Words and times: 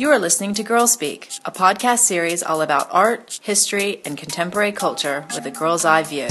You 0.00 0.10
are 0.10 0.18
listening 0.20 0.54
to 0.54 0.62
Girl 0.62 0.86
Speak, 0.86 1.28
a 1.44 1.50
podcast 1.50 1.98
series 1.98 2.40
all 2.40 2.62
about 2.62 2.86
art, 2.92 3.40
history, 3.42 4.00
and 4.04 4.16
contemporary 4.16 4.70
culture 4.70 5.26
with 5.34 5.44
a 5.44 5.50
girl's 5.50 5.84
eye 5.84 6.04
view. 6.04 6.28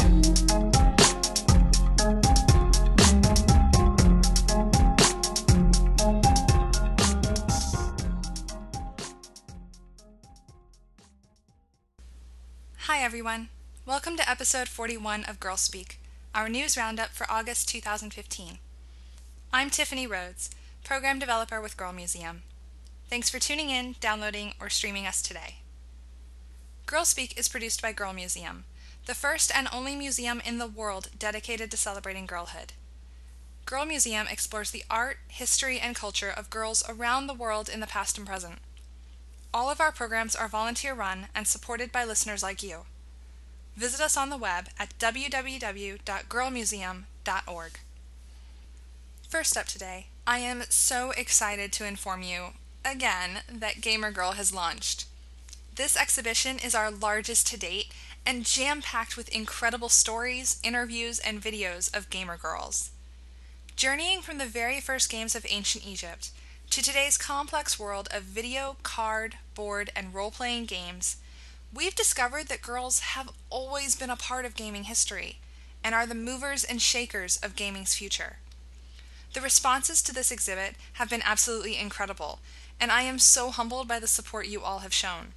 Hi, 12.78 13.04
everyone. 13.04 13.49
Welcome 13.86 14.15
to 14.15 14.29
episode 14.29 14.70
41 14.70 15.26
of 15.26 15.42
Girl 15.42 15.58
Speak, 15.58 15.99
our 16.34 16.48
news 16.48 16.77
roundup 16.77 17.09
for 17.09 17.30
August 17.30 17.68
2015. 17.68 18.59
I'm 19.52 19.70
Tiffany 19.70 20.08
Rhodes, 20.08 20.52
program 20.86 21.20
developer 21.20 21.59
with 21.59 21.76
Girl 21.76 21.91
Museum. 21.91 22.44
Thanks 23.09 23.30
for 23.30 23.40
tuning 23.40 23.70
in, 23.70 23.95
downloading, 24.02 24.54
or 24.59 24.70
streaming 24.70 25.08
us 25.08 25.22
today. 25.22 25.59
Girl 26.86 27.05
Speak 27.05 27.40
is 27.40 27.48
produced 27.48 27.82
by 27.82 27.94
Girl 27.94 28.12
Museum, 28.12 28.66
the 29.05 29.16
first 29.16 29.49
and 29.55 29.70
only 29.72 29.95
museum 29.95 30.41
in 30.45 30.58
the 30.58 30.68
world 30.68 31.09
dedicated 31.18 31.72
to 31.72 31.77
celebrating 31.77 32.26
girlhood. 32.26 32.73
Girl 33.66 33.85
Museum 33.85 34.27
explores 34.30 34.72
the 34.72 34.84
art, 34.90 35.20
history, 35.30 35.80
and 35.80 35.96
culture 35.96 36.30
of 36.30 36.49
girls 36.49 36.84
around 36.88 37.27
the 37.27 37.34
world 37.34 37.70
in 37.70 37.80
the 37.80 37.88
past 37.88 38.18
and 38.18 38.27
present. 38.27 38.59
All 39.54 39.70
of 39.70 39.80
our 39.80 39.94
programs 39.94 40.35
are 40.35 40.49
volunteer 40.49 40.94
run 40.94 41.27
and 41.34 41.48
supported 41.48 41.94
by 41.94 42.04
listeners 42.04 42.44
like 42.44 42.62
you. 42.62 42.82
Visit 43.77 44.02
us 44.02 44.18
on 44.18 44.30
the 44.30 44.38
web 44.38 44.68
at 44.77 44.99
www.girlmuseum.org. 44.99 47.80
First 49.30 49.58
up 49.58 49.66
today, 49.66 50.08
I 50.26 50.40
am 50.40 50.63
so 50.70 51.12
excited 51.12 51.74
to 51.74 51.85
inform 51.85 52.24
you 52.24 52.54
again 52.88 53.41
that 53.52 53.82
Gamer 53.82 54.12
Girl 54.12 54.32
has 54.34 54.54
launched. 54.54 55.05
This 55.76 55.98
exhibition 55.98 56.57
is 56.57 56.74
our 56.74 56.90
largest 56.90 57.48
to 57.48 57.57
date 57.57 57.91
and 58.26 58.46
jam 58.46 58.82
packed 58.82 59.16
with 59.16 59.30
incredible 59.30 59.90
stories, 59.90 60.60
interviews, 60.63 61.20
and 61.20 61.41
videos 61.41 61.96
of 61.96 62.10
gamer 62.10 62.38
girls. 62.38 62.91
Journeying 63.76 64.21
from 64.21 64.38
the 64.38 64.45
very 64.45 64.81
first 64.81 65.09
games 65.09 65.35
of 65.35 65.45
ancient 65.47 65.85
Egypt 65.85 66.31
to 66.71 66.81
today's 66.81 67.17
complex 67.17 67.77
world 67.77 68.08
of 68.11 68.23
video, 68.23 68.77
card, 68.83 69.38
board, 69.53 69.91
and 69.95 70.13
role 70.13 70.31
playing 70.31 70.65
games, 70.65 71.17
we've 71.73 71.95
discovered 71.95 72.47
that 72.47 72.61
girls 72.61 72.99
have 72.99 73.30
always 73.49 73.95
been 73.95 74.09
a 74.09 74.15
part 74.15 74.45
of 74.45 74.55
gaming 74.55 74.85
history 74.85 75.38
and 75.83 75.93
are 75.93 76.05
the 76.05 76.15
movers 76.15 76.63
and 76.63 76.81
shakers 76.81 77.38
of 77.38 77.55
gaming's 77.55 77.93
future. 77.95 78.38
The 79.33 79.41
responses 79.41 80.02
to 80.03 80.13
this 80.13 80.31
exhibit 80.31 80.75
have 80.93 81.09
been 81.09 81.21
absolutely 81.23 81.77
incredible, 81.77 82.39
and 82.80 82.92
I 82.92 83.03
am 83.03 83.20
so 83.20 83.52
humbled 83.52 83.88
by 83.88 84.00
the 84.00 84.08
support 84.08 84.47
you 84.47 84.61
all 84.61 84.80
have 84.80 84.94
shown. 84.94 85.33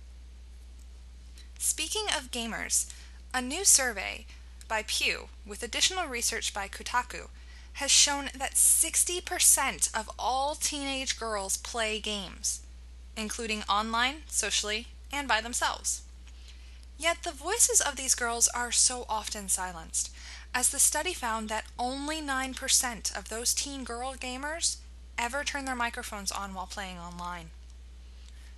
Speaking 1.58 2.06
of 2.16 2.30
gamers, 2.30 2.92
a 3.34 3.40
new 3.40 3.64
survey 3.64 4.26
by 4.68 4.84
Pew, 4.86 5.28
with 5.46 5.62
additional 5.62 6.06
research 6.06 6.54
by 6.54 6.68
Kotaku, 6.68 7.28
has 7.74 7.90
shown 7.90 8.30
that 8.36 8.54
60% 8.54 9.98
of 9.98 10.10
all 10.18 10.54
teenage 10.54 11.18
girls 11.18 11.56
play 11.56 12.00
games, 12.00 12.60
including 13.16 13.62
online, 13.68 14.22
socially, 14.26 14.88
and 15.12 15.26
by 15.28 15.40
themselves. 15.40 16.02
Yet 16.98 17.22
the 17.22 17.32
voices 17.32 17.80
of 17.80 17.96
these 17.96 18.14
girls 18.14 18.48
are 18.48 18.72
so 18.72 19.06
often 19.08 19.48
silenced, 19.48 20.10
as 20.54 20.68
the 20.68 20.78
study 20.78 21.14
found 21.14 21.48
that 21.48 21.64
only 21.78 22.20
9% 22.20 23.18
of 23.18 23.28
those 23.28 23.54
teen 23.54 23.84
girl 23.84 24.14
gamers 24.14 24.76
ever 25.20 25.44
turn 25.44 25.66
their 25.66 25.76
microphones 25.76 26.32
on 26.32 26.54
while 26.54 26.66
playing 26.66 26.98
online. 26.98 27.50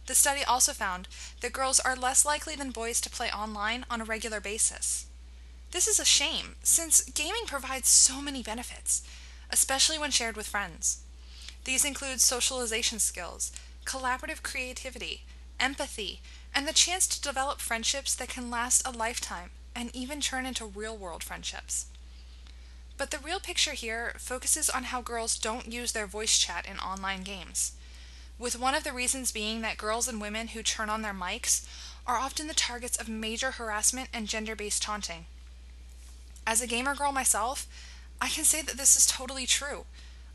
The 0.07 0.15
study 0.15 0.43
also 0.45 0.73
found 0.73 1.09
that 1.41 1.53
girls 1.53 1.81
are 1.81 1.97
less 1.97 2.25
likely 2.25 2.55
than 2.55 2.71
boys 2.71 3.01
to 3.03 3.11
play 3.11 3.31
online 3.31 3.85
on 3.91 4.01
a 4.01 4.05
regular 4.05 4.41
basis. 4.41 5.07
This 5.73 5.89
is 5.89 5.99
a 5.99 6.05
shame, 6.05 6.57
since 6.63 7.03
gaming 7.03 7.47
provides 7.47 7.89
so 7.89 8.21
many 8.21 8.43
benefits, 8.43 9.03
especially 9.51 9.99
when 9.99 10.11
shared 10.11 10.37
with 10.37 10.49
friends. 10.49 11.03
These 11.65 11.85
include 11.85 12.21
socialization 12.21 12.99
skills, 12.99 13.53
collaborative 13.85 14.43
creativity, 14.43 15.23
empathy, 15.59 16.21
and 16.55 16.67
the 16.67 16.73
chance 16.73 17.07
to 17.07 17.21
develop 17.21 17.61
friendships 17.61 18.15
that 18.15 18.29
can 18.29 18.51
last 18.51 18.87
a 18.87 18.91
lifetime 18.91 19.51
and 19.75 19.95
even 19.95 20.21
turn 20.21 20.47
into 20.47 20.67
real 20.67 20.97
world 20.97 21.25
friendships. 21.25 21.87
But 22.97 23.11
the 23.11 23.19
real 23.19 23.41
picture 23.41 23.73
here 23.73 24.15
focuses 24.19 24.71
on 24.71 24.85
how 24.85 25.03
girls 25.03 25.39
don't 25.39 25.73
use 25.73 25.93
their 25.93 26.07
voice 26.07 26.39
chat 26.39 26.67
in 26.67 26.79
online 26.79 27.23
games, 27.23 27.73
with 28.39 28.59
one 28.59 28.75
of 28.75 28.85
the 28.85 28.93
reasons 28.93 29.33
being 29.33 29.61
that 29.63 29.77
girls 29.77 30.09
and 30.09 30.21
women 30.21 30.49
who 30.49 30.63
turn 30.63 30.91
on 30.91 31.03
their 31.03 31.15
mics 31.15 31.67
are 32.07 32.17
often 32.17 32.47
the 32.47 32.55
targets 32.55 32.97
of 32.97 33.09
major 33.09 33.53
harassment 33.53 34.09
and 34.13 34.29
gender 34.29 34.57
based 34.57 34.83
taunting. 34.83 35.27
As 36.47 36.61
a 36.61 36.67
gamer 36.67 36.95
girl 36.95 37.13
myself, 37.13 37.67
I 38.21 38.29
can 38.29 38.45
say 38.45 38.63
that 38.63 38.77
this 38.77 38.97
is 38.97 39.07
totally 39.07 39.47
true. 39.47 39.85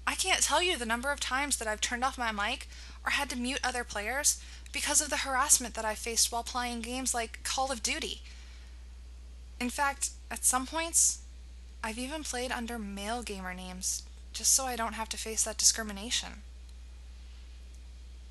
I 0.05 0.15
can't 0.15 0.41
tell 0.41 0.61
you 0.61 0.77
the 0.77 0.85
number 0.85 1.11
of 1.11 1.19
times 1.19 1.57
that 1.57 1.67
I've 1.67 1.81
turned 1.81 2.03
off 2.03 2.17
my 2.17 2.31
mic 2.31 2.69
or 3.05 3.11
had 3.11 3.29
to 3.31 3.37
mute 3.37 3.59
other 3.63 3.83
players 3.83 4.41
because 4.71 5.01
of 5.01 5.09
the 5.09 5.17
harassment 5.17 5.73
that 5.75 5.85
I 5.85 5.95
faced 5.95 6.31
while 6.31 6.43
playing 6.43 6.81
games 6.81 7.13
like 7.13 7.43
Call 7.43 7.71
of 7.71 7.83
Duty. 7.83 8.21
In 9.59 9.69
fact, 9.69 10.11
at 10.31 10.45
some 10.45 10.65
points, 10.65 11.19
I've 11.87 11.97
even 11.97 12.23
played 12.23 12.51
under 12.51 12.77
male 12.77 13.23
gamer 13.23 13.53
names, 13.53 14.03
just 14.33 14.53
so 14.53 14.65
I 14.65 14.75
don't 14.75 14.95
have 14.95 15.07
to 15.07 15.17
face 15.17 15.45
that 15.45 15.57
discrimination. 15.57 16.41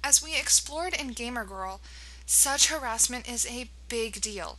As 0.05 0.23
we 0.23 0.39
explored 0.39 0.93
in 0.93 1.15
Gamer 1.15 1.47
Girl, 1.47 1.81
such 2.27 2.69
harassment 2.69 3.27
is 3.27 3.47
a 3.47 3.71
big 3.89 4.21
deal. 4.21 4.59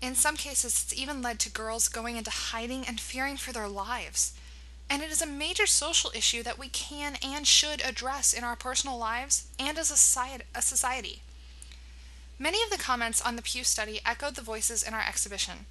In 0.00 0.16
some 0.16 0.36
cases, 0.36 0.82
it's 0.82 1.00
even 1.00 1.22
led 1.22 1.38
to 1.38 1.52
girls 1.52 1.86
going 1.86 2.16
into 2.16 2.32
hiding 2.32 2.84
and 2.84 2.98
fearing 2.98 3.36
for 3.36 3.52
their 3.52 3.68
lives. 3.68 4.32
And 4.90 5.02
it 5.02 5.12
is 5.12 5.22
a 5.22 5.26
major 5.26 5.68
social 5.68 6.10
issue 6.12 6.42
that 6.42 6.58
we 6.58 6.68
can 6.68 7.18
and 7.22 7.46
should 7.46 7.80
address 7.84 8.32
in 8.32 8.42
our 8.42 8.56
personal 8.56 8.98
lives 8.98 9.46
and 9.56 9.78
as 9.78 9.92
a 9.92 9.96
society. 9.96 11.22
Many 12.40 12.60
of 12.64 12.70
the 12.70 12.76
comments 12.76 13.22
on 13.22 13.36
the 13.36 13.42
Pew 13.42 13.62
study 13.62 14.00
echoed 14.04 14.34
the 14.34 14.42
voices 14.42 14.82
in 14.82 14.94
our 14.94 15.04
exhibition 15.06 15.66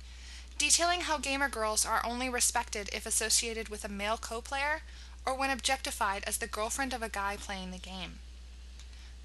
detailing 0.61 1.01
how 1.01 1.17
gamer 1.17 1.49
girls 1.49 1.87
are 1.87 2.05
only 2.05 2.29
respected 2.29 2.87
if 2.93 3.07
associated 3.07 3.67
with 3.69 3.83
a 3.83 3.89
male 3.89 4.15
co 4.15 4.41
player 4.41 4.81
or 5.25 5.35
when 5.35 5.49
objectified 5.49 6.23
as 6.27 6.37
the 6.37 6.45
girlfriend 6.45 6.93
of 6.93 7.01
a 7.01 7.09
guy 7.09 7.35
playing 7.35 7.71
the 7.71 7.79
game. 7.79 8.19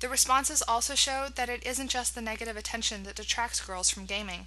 The 0.01 0.09
responses 0.09 0.63
also 0.67 0.95
showed 0.95 1.37
that 1.37 1.51
it 1.51 1.67
isn't 1.67 1.91
just 1.91 2.15
the 2.15 2.23
negative 2.23 2.57
attention 2.57 3.03
that 3.03 3.17
detracts 3.17 3.61
girls 3.61 3.91
from 3.91 4.07
gaming. 4.07 4.47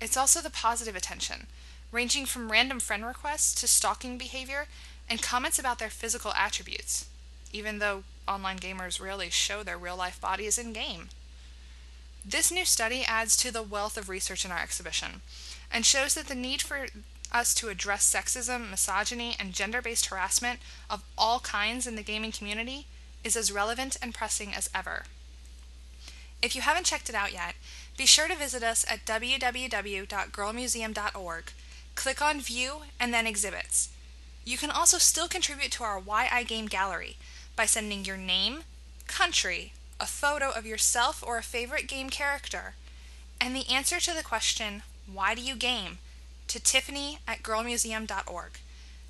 It's 0.00 0.16
also 0.16 0.40
the 0.40 0.48
positive 0.48 0.94
attention, 0.94 1.48
ranging 1.90 2.24
from 2.24 2.52
random 2.52 2.78
friend 2.78 3.04
requests 3.04 3.60
to 3.60 3.66
stalking 3.66 4.16
behavior 4.16 4.66
and 5.10 5.20
comments 5.20 5.58
about 5.58 5.80
their 5.80 5.90
physical 5.90 6.32
attributes, 6.34 7.08
even 7.52 7.80
though 7.80 8.04
online 8.28 8.60
gamers 8.60 9.00
rarely 9.00 9.28
show 9.28 9.64
their 9.64 9.76
real 9.76 9.96
life 9.96 10.20
bodies 10.20 10.56
in 10.56 10.72
game. 10.72 11.08
This 12.24 12.52
new 12.52 12.64
study 12.64 13.04
adds 13.04 13.36
to 13.38 13.52
the 13.52 13.62
wealth 13.62 13.96
of 13.96 14.08
research 14.08 14.44
in 14.44 14.52
our 14.52 14.62
exhibition 14.62 15.22
and 15.76 15.84
shows 15.84 16.14
that 16.14 16.26
the 16.26 16.34
need 16.34 16.62
for 16.62 16.86
us 17.30 17.52
to 17.52 17.68
address 17.68 18.10
sexism, 18.10 18.70
misogyny, 18.70 19.36
and 19.38 19.52
gender 19.52 19.82
based 19.82 20.06
harassment 20.06 20.58
of 20.88 21.04
all 21.18 21.38
kinds 21.40 21.86
in 21.86 21.96
the 21.96 22.02
gaming 22.02 22.32
community 22.32 22.86
is 23.22 23.36
as 23.36 23.52
relevant 23.52 23.94
and 24.00 24.14
pressing 24.14 24.54
as 24.54 24.70
ever. 24.74 25.04
If 26.40 26.56
you 26.56 26.62
haven't 26.62 26.86
checked 26.86 27.10
it 27.10 27.14
out 27.14 27.34
yet, 27.34 27.56
be 27.98 28.06
sure 28.06 28.26
to 28.26 28.34
visit 28.34 28.62
us 28.62 28.86
at 28.88 29.04
www.girlmuseum.org, 29.04 31.44
click 31.94 32.22
on 32.22 32.40
View, 32.40 32.76
and 32.98 33.12
then 33.12 33.26
Exhibits. 33.26 33.90
You 34.46 34.56
can 34.56 34.70
also 34.70 34.96
still 34.96 35.28
contribute 35.28 35.72
to 35.72 35.84
our 35.84 35.98
Why 35.98 36.26
I 36.32 36.42
Game 36.42 36.68
gallery 36.68 37.18
by 37.54 37.66
sending 37.66 38.06
your 38.06 38.16
name, 38.16 38.60
country, 39.08 39.74
a 40.00 40.06
photo 40.06 40.48
of 40.48 40.64
yourself 40.64 41.22
or 41.22 41.36
a 41.36 41.42
favorite 41.42 41.86
game 41.86 42.08
character, 42.08 42.76
and 43.38 43.54
the 43.54 43.68
answer 43.68 44.00
to 44.00 44.14
the 44.14 44.22
question, 44.22 44.82
why 45.12 45.34
Do 45.34 45.42
You 45.42 45.56
Game? 45.56 45.98
to 46.48 46.60
Tiffany 46.60 47.18
at 47.26 47.42
girlmuseum.org. 47.42 48.50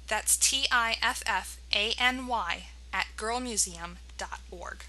That's 0.09 0.37
T 0.37 0.67
I 0.71 0.97
F 1.03 1.23
F 1.27 1.59
A 1.73 1.95
N 1.99 2.27
Y 2.27 2.67
at 2.93 3.07
girlmuseum.org. 3.17 4.85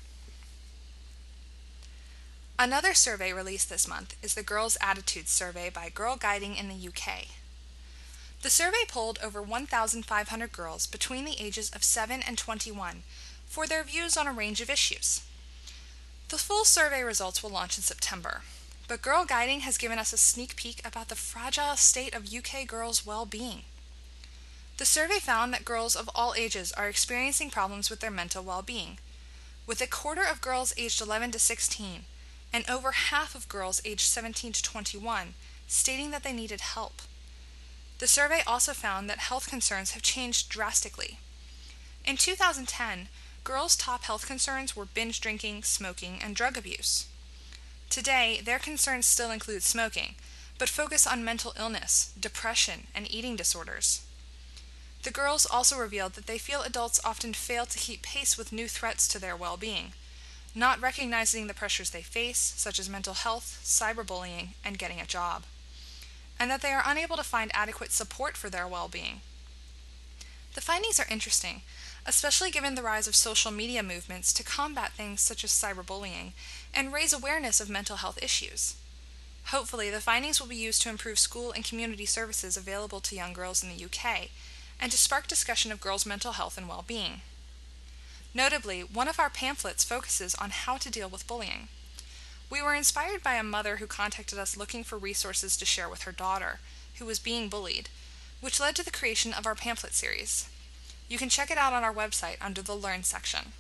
Another 2.59 2.94
survey 2.94 3.33
released 3.33 3.69
this 3.69 3.88
month 3.88 4.15
is 4.24 4.33
the 4.33 4.44
Girls' 4.44 4.77
Attitudes 4.81 5.31
Survey 5.31 5.69
by 5.69 5.89
Girl 5.89 6.15
Guiding 6.15 6.56
in 6.56 6.69
the 6.69 6.88
UK. 6.88 7.27
The 8.42 8.50
survey 8.50 8.83
polled 8.88 9.19
over 9.24 9.42
1,500 9.42 10.51
girls 10.51 10.88
between 10.88 11.25
the 11.25 11.39
ages 11.39 11.69
of 11.69 11.83
7 11.83 12.21
and 12.25 12.38
21 12.38 13.03
for 13.48 13.68
their 13.68 13.83
views 13.83 14.18
on 14.18 14.27
a 14.27 14.31
range 14.31 14.62
of 14.62 14.69
issues. 14.69 15.21
The 16.30 16.38
full 16.38 16.65
survey 16.65 17.03
results 17.03 17.42
will 17.42 17.50
launch 17.50 17.77
in 17.77 17.83
September. 17.83 18.42
But 18.88 19.01
Girl 19.01 19.25
Guiding 19.25 19.62
has 19.62 19.78
given 19.78 20.00
us 20.00 20.13
a 20.13 20.18
sneak 20.18 20.56
peek 20.56 20.81
about 20.86 21.10
the 21.10 21.16
fragile 21.16 21.75
state 21.75 22.13
of 22.16 22.34
UK 22.34 22.66
girls' 22.66 23.06
well 23.06 23.25
being. 23.25 23.63
The 24.78 24.86
survey 24.86 25.19
found 25.19 25.54
that 25.54 25.66
girls 25.66 25.95
of 25.95 26.10
all 26.16 26.34
ages 26.36 26.72
are 26.72 26.88
experiencing 26.88 27.50
problems 27.50 27.89
with 27.89 28.00
their 28.00 28.12
mental 28.12 28.44
well 28.44 28.62
being. 28.62 29.00
with 29.66 29.81
a 29.81 29.88
quarter 29.88 30.24
of 30.24 30.39
girls 30.42 30.74
aged 30.78 31.01
11 31.01 31.31
to 31.31 31.39
16 31.39 32.06
and 32.54 32.69
over 32.69 32.92
half 32.94 33.36
of 33.36 33.50
girls 33.50 33.81
aged 33.84 34.01
17 34.01 34.54
to 34.54 34.63
21 34.63 35.34
stating 35.68 36.12
that 36.12 36.24
they 36.24 36.31
needed 36.31 36.62
help. 36.62 37.01
The 38.00 38.07
survey 38.07 38.42
also 38.48 38.74
found 38.74 39.10
that 39.10 39.19
health 39.19 39.50
concerns 39.50 39.92
have 39.92 40.01
changed 40.01 40.50
drastically. 40.50 41.19
In 42.06 42.16
2010, 42.16 43.10
girls' 43.44 43.75
top 43.75 44.04
health 44.04 44.25
concerns 44.25 44.75
were 44.75 44.86
binge 44.86 45.19
drinking, 45.19 45.63
smoking, 45.63 46.19
and 46.22 46.36
drug 46.36 46.57
abuse. 46.57 47.07
Today, 47.89 48.42
their 48.44 48.60
concerns 48.60 49.06
still 49.06 49.31
include 49.31 49.63
smoking, 49.63 50.16
but 50.57 50.69
focus 50.69 51.07
on 51.07 51.24
mental 51.24 51.54
illness, 51.57 52.13
depression, 52.19 52.88
and 52.94 53.10
eating 53.12 53.36
disorders. 53.36 54.01
The 55.04 55.12
girls 55.12 55.45
also 55.45 55.78
revealed 55.78 56.13
that 56.13 56.25
they 56.25 56.38
feel 56.38 56.62
adults 56.62 57.00
often 57.06 57.34
fail 57.34 57.66
to 57.66 57.78
keep 57.78 58.01
pace 58.01 58.38
with 58.38 58.51
new 58.51 58.68
threats 58.68 59.07
to 59.10 59.19
their 59.19 59.36
well 59.36 59.57
being, 59.57 59.94
not 60.54 60.81
recognizing 60.81 61.48
the 61.48 61.54
pressures 61.54 61.92
they 61.92 62.01
face, 62.01 62.54
such 62.57 62.80
as 62.80 62.89
mental 62.89 63.13
health, 63.13 63.62
cyberbullying, 63.63 64.50
and 64.66 64.80
getting 64.80 65.00
a 65.00 65.06
job, 65.06 65.44
and 66.39 66.51
that 66.51 66.62
they 66.62 66.72
are 66.74 66.84
unable 66.86 67.16
to 67.16 67.24
find 67.24 67.51
adequate 67.54 67.92
support 67.92 68.36
for 68.36 68.50
their 68.50 68.68
well 68.68 68.88
being. 68.88 69.22
The 70.56 70.62
findings 70.62 71.00
are 71.00 71.06
interesting, 71.10 71.62
especially 72.06 72.50
given 72.50 72.74
the 72.74 72.81
rise 72.81 73.07
of 73.07 73.16
social 73.16 73.51
media 73.51 73.84
movements 73.84 74.34
to 74.34 74.44
combat 74.44 74.94
things 74.94 75.22
such 75.22 75.44
as 75.44 75.51
cyberbullying 75.51 76.31
and 76.77 76.94
raise 76.94 77.12
awareness 77.12 77.59
of 77.59 77.71
mental 77.71 77.95
health 77.95 78.21
issues. 78.21 78.75
Hopefully, 79.45 79.89
the 79.89 80.00
findings 80.00 80.39
will 80.39 80.47
be 80.47 80.56
used 80.56 80.79
to 80.83 80.89
improve 80.89 81.18
school 81.18 81.51
and 81.51 81.65
community 81.65 82.06
services 82.06 82.56
available 82.56 83.00
to 83.00 83.15
young 83.15 83.33
girls 83.33 83.63
in 83.63 83.69
the 83.69 83.83
UK 83.83 84.29
and 84.79 84.91
to 84.91 84.97
spark 84.97 85.25
discussion 85.25 85.71
of 85.71 85.81
girls' 85.81 86.06
mental 86.06 86.33
health 86.33 86.56
and 86.56 86.69
well 86.69 86.85
being. 86.85 87.21
Notably, 88.31 88.81
one 88.81 89.07
of 89.07 89.19
our 89.19 89.31
pamphlets 89.31 89.83
focuses 89.83 90.35
on 90.35 90.51
how 90.51 90.77
to 90.77 90.91
deal 90.91 91.09
with 91.09 91.25
bullying. 91.25 91.69
We 92.47 92.62
were 92.62 92.75
inspired 92.75 93.24
by 93.24 93.33
a 93.33 93.44
mother 93.44 93.77
who 93.77 93.88
contacted 93.88 94.38
us 94.38 94.56
looking 94.56 94.83
for 94.83 95.00
resources 95.00 95.57
to 95.57 95.65
share 95.65 95.89
with 95.89 96.03
her 96.03 96.12
daughter, 96.12 96.59
who 97.00 97.06
was 97.06 97.18
being 97.18 97.50
bullied, 97.50 97.89
which 98.39 98.59
led 98.59 98.75
to 98.75 98.85
the 98.85 98.91
creation 98.91 99.33
of 99.33 99.47
our 99.47 99.56
pamphlet 99.56 99.95
series. 99.95 100.47
You 101.09 101.18
can 101.18 101.29
check 101.29 101.50
it 101.50 101.57
out 101.57 101.74
on 101.74 101.83
our 101.83 101.94
website 101.94 102.38
under 102.39 102.62
the 102.62 102.75
Learn 102.75 103.01
section. 103.01 103.53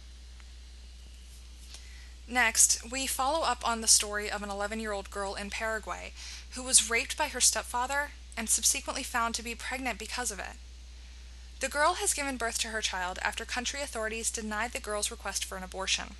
Next, 2.27 2.91
we 2.91 3.07
follow 3.07 3.45
up 3.45 3.67
on 3.67 3.81
the 3.81 3.87
story 3.87 4.29
of 4.29 4.43
an 4.43 4.49
11 4.49 4.79
year 4.79 4.91
old 4.91 5.09
girl 5.09 5.35
in 5.35 5.49
Paraguay 5.49 6.11
who 6.51 6.63
was 6.63 6.89
raped 6.89 7.17
by 7.17 7.29
her 7.29 7.39
stepfather 7.39 8.11
and 8.35 8.49
subsequently 8.49 9.03
found 9.03 9.33
to 9.35 9.43
be 9.43 9.55
pregnant 9.55 9.97
because 9.97 10.29
of 10.29 10.39
it. 10.39 10.57
The 11.59 11.69
girl 11.69 11.95
has 11.95 12.13
given 12.13 12.37
birth 12.37 12.59
to 12.59 12.69
her 12.69 12.81
child 12.81 13.17
after 13.21 13.45
country 13.45 13.81
authorities 13.81 14.29
denied 14.29 14.73
the 14.73 14.79
girl's 14.79 15.09
request 15.09 15.45
for 15.45 15.57
an 15.57 15.63
abortion. 15.63 16.15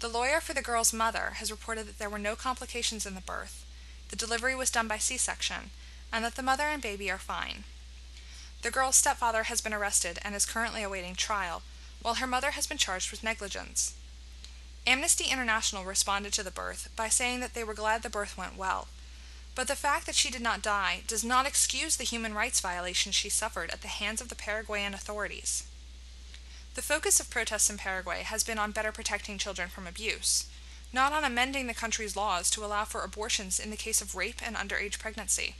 The 0.00 0.08
lawyer 0.08 0.40
for 0.40 0.54
the 0.54 0.62
girl's 0.62 0.92
mother 0.92 1.34
has 1.36 1.50
reported 1.50 1.86
that 1.86 1.98
there 1.98 2.10
were 2.10 2.18
no 2.18 2.34
complications 2.34 3.06
in 3.06 3.14
the 3.14 3.20
birth, 3.20 3.64
the 4.08 4.16
delivery 4.16 4.54
was 4.54 4.70
done 4.70 4.86
by 4.86 4.98
C 4.98 5.16
section, 5.16 5.70
and 6.12 6.24
that 6.24 6.36
the 6.36 6.42
mother 6.42 6.64
and 6.64 6.82
baby 6.82 7.10
are 7.10 7.18
fine. 7.18 7.64
The 8.62 8.70
girl's 8.70 8.96
stepfather 8.96 9.44
has 9.44 9.60
been 9.60 9.74
arrested 9.74 10.18
and 10.22 10.34
is 10.34 10.46
currently 10.46 10.82
awaiting 10.82 11.14
trial, 11.14 11.62
while 12.00 12.14
her 12.14 12.26
mother 12.26 12.52
has 12.52 12.66
been 12.66 12.78
charged 12.78 13.10
with 13.10 13.24
negligence. 13.24 13.94
Amnesty 14.86 15.24
International 15.30 15.84
responded 15.84 16.32
to 16.34 16.42
the 16.42 16.50
birth 16.50 16.90
by 16.94 17.08
saying 17.08 17.40
that 17.40 17.54
they 17.54 17.64
were 17.64 17.74
glad 17.74 18.02
the 18.02 18.10
birth 18.10 18.36
went 18.36 18.56
well. 18.56 18.88
But 19.54 19.66
the 19.66 19.76
fact 19.76 20.04
that 20.06 20.14
she 20.14 20.30
did 20.30 20.42
not 20.42 20.62
die 20.62 21.02
does 21.06 21.24
not 21.24 21.46
excuse 21.46 21.96
the 21.96 22.04
human 22.04 22.34
rights 22.34 22.60
violations 22.60 23.14
she 23.14 23.28
suffered 23.28 23.70
at 23.70 23.82
the 23.82 23.88
hands 23.88 24.20
of 24.20 24.28
the 24.28 24.34
Paraguayan 24.34 24.92
authorities. 24.92 25.64
The 26.74 26.82
focus 26.82 27.20
of 27.20 27.30
protests 27.30 27.70
in 27.70 27.78
Paraguay 27.78 28.22
has 28.24 28.42
been 28.44 28.58
on 28.58 28.72
better 28.72 28.92
protecting 28.92 29.38
children 29.38 29.68
from 29.68 29.86
abuse, 29.86 30.48
not 30.92 31.12
on 31.12 31.24
amending 31.24 31.66
the 31.66 31.74
country's 31.74 32.16
laws 32.16 32.50
to 32.50 32.64
allow 32.64 32.84
for 32.84 33.02
abortions 33.02 33.60
in 33.60 33.70
the 33.70 33.76
case 33.76 34.02
of 34.02 34.14
rape 34.14 34.40
and 34.44 34.56
underage 34.56 34.98
pregnancy. 34.98 35.54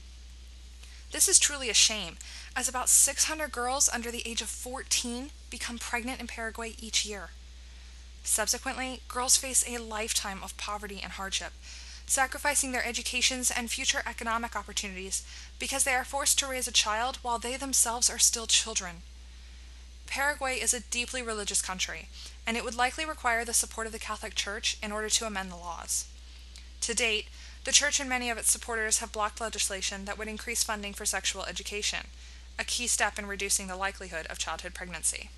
This 1.12 1.28
is 1.28 1.38
truly 1.38 1.70
a 1.70 1.74
shame, 1.74 2.16
as 2.56 2.68
about 2.68 2.88
600 2.88 3.52
girls 3.52 3.88
under 3.88 4.10
the 4.10 4.26
age 4.26 4.42
of 4.42 4.48
14 4.48 5.30
become 5.48 5.78
pregnant 5.78 6.20
in 6.20 6.26
Paraguay 6.26 6.74
each 6.80 7.06
year. 7.06 7.30
Subsequently, 8.24 9.02
girls 9.06 9.36
face 9.36 9.64
a 9.68 9.78
lifetime 9.78 10.42
of 10.42 10.56
poverty 10.56 11.00
and 11.02 11.12
hardship, 11.12 11.52
sacrificing 12.06 12.72
their 12.72 12.84
educations 12.84 13.50
and 13.50 13.70
future 13.70 14.02
economic 14.06 14.56
opportunities 14.56 15.22
because 15.58 15.84
they 15.84 15.94
are 15.94 16.04
forced 16.04 16.38
to 16.38 16.46
raise 16.46 16.66
a 16.66 16.72
child 16.72 17.18
while 17.22 17.38
they 17.38 17.56
themselves 17.56 18.10
are 18.10 18.18
still 18.18 18.46
children. 18.46 19.02
Paraguay 20.06 20.56
is 20.56 20.74
a 20.74 20.80
deeply 20.80 21.22
religious 21.22 21.62
country, 21.62 22.08
and 22.46 22.56
it 22.56 22.64
would 22.64 22.74
likely 22.74 23.04
require 23.04 23.44
the 23.44 23.54
support 23.54 23.86
of 23.86 23.92
the 23.92 23.98
Catholic 23.98 24.34
Church 24.34 24.78
in 24.82 24.90
order 24.90 25.08
to 25.10 25.26
amend 25.26 25.52
the 25.52 25.56
laws. 25.56 26.06
To 26.80 26.94
date, 26.94 27.28
the 27.64 27.72
Church 27.72 28.00
and 28.00 28.08
many 28.08 28.30
of 28.30 28.38
its 28.38 28.50
supporters 28.50 28.98
have 28.98 29.12
blocked 29.12 29.40
legislation 29.40 30.06
that 30.06 30.18
would 30.18 30.28
increase 30.28 30.64
funding 30.64 30.94
for 30.94 31.06
sexual 31.06 31.44
education, 31.44 32.06
a 32.58 32.64
key 32.64 32.86
step 32.86 33.18
in 33.18 33.26
reducing 33.26 33.66
the 33.66 33.76
likelihood 33.76 34.26
of 34.26 34.38
childhood 34.38 34.74
pregnancy. 34.74 35.30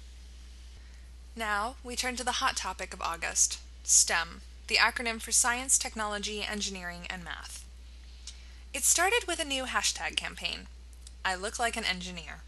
Now, 1.39 1.77
we 1.85 1.97
turn 1.97 2.17
to 2.17 2.25
the 2.25 2.41
hot 2.41 2.57
topic 2.57 2.95
of 2.95 3.03
August 3.03 3.59
STEM, 3.85 4.41
the 4.69 4.77
acronym 4.77 5.21
for 5.21 5.33
Science, 5.33 5.77
Technology, 5.77 6.43
Engineering, 6.43 7.07
and 7.11 7.23
Math. 7.23 7.63
It 8.73 8.85
started 8.85 9.25
with 9.29 9.39
a 9.39 9.45
new 9.45 9.65
hashtag 9.65 10.17
campaign 10.17 10.67
I 11.27 11.35
look 11.35 11.59
like 11.59 11.77
an 11.77 11.85
engineer. 11.85 12.41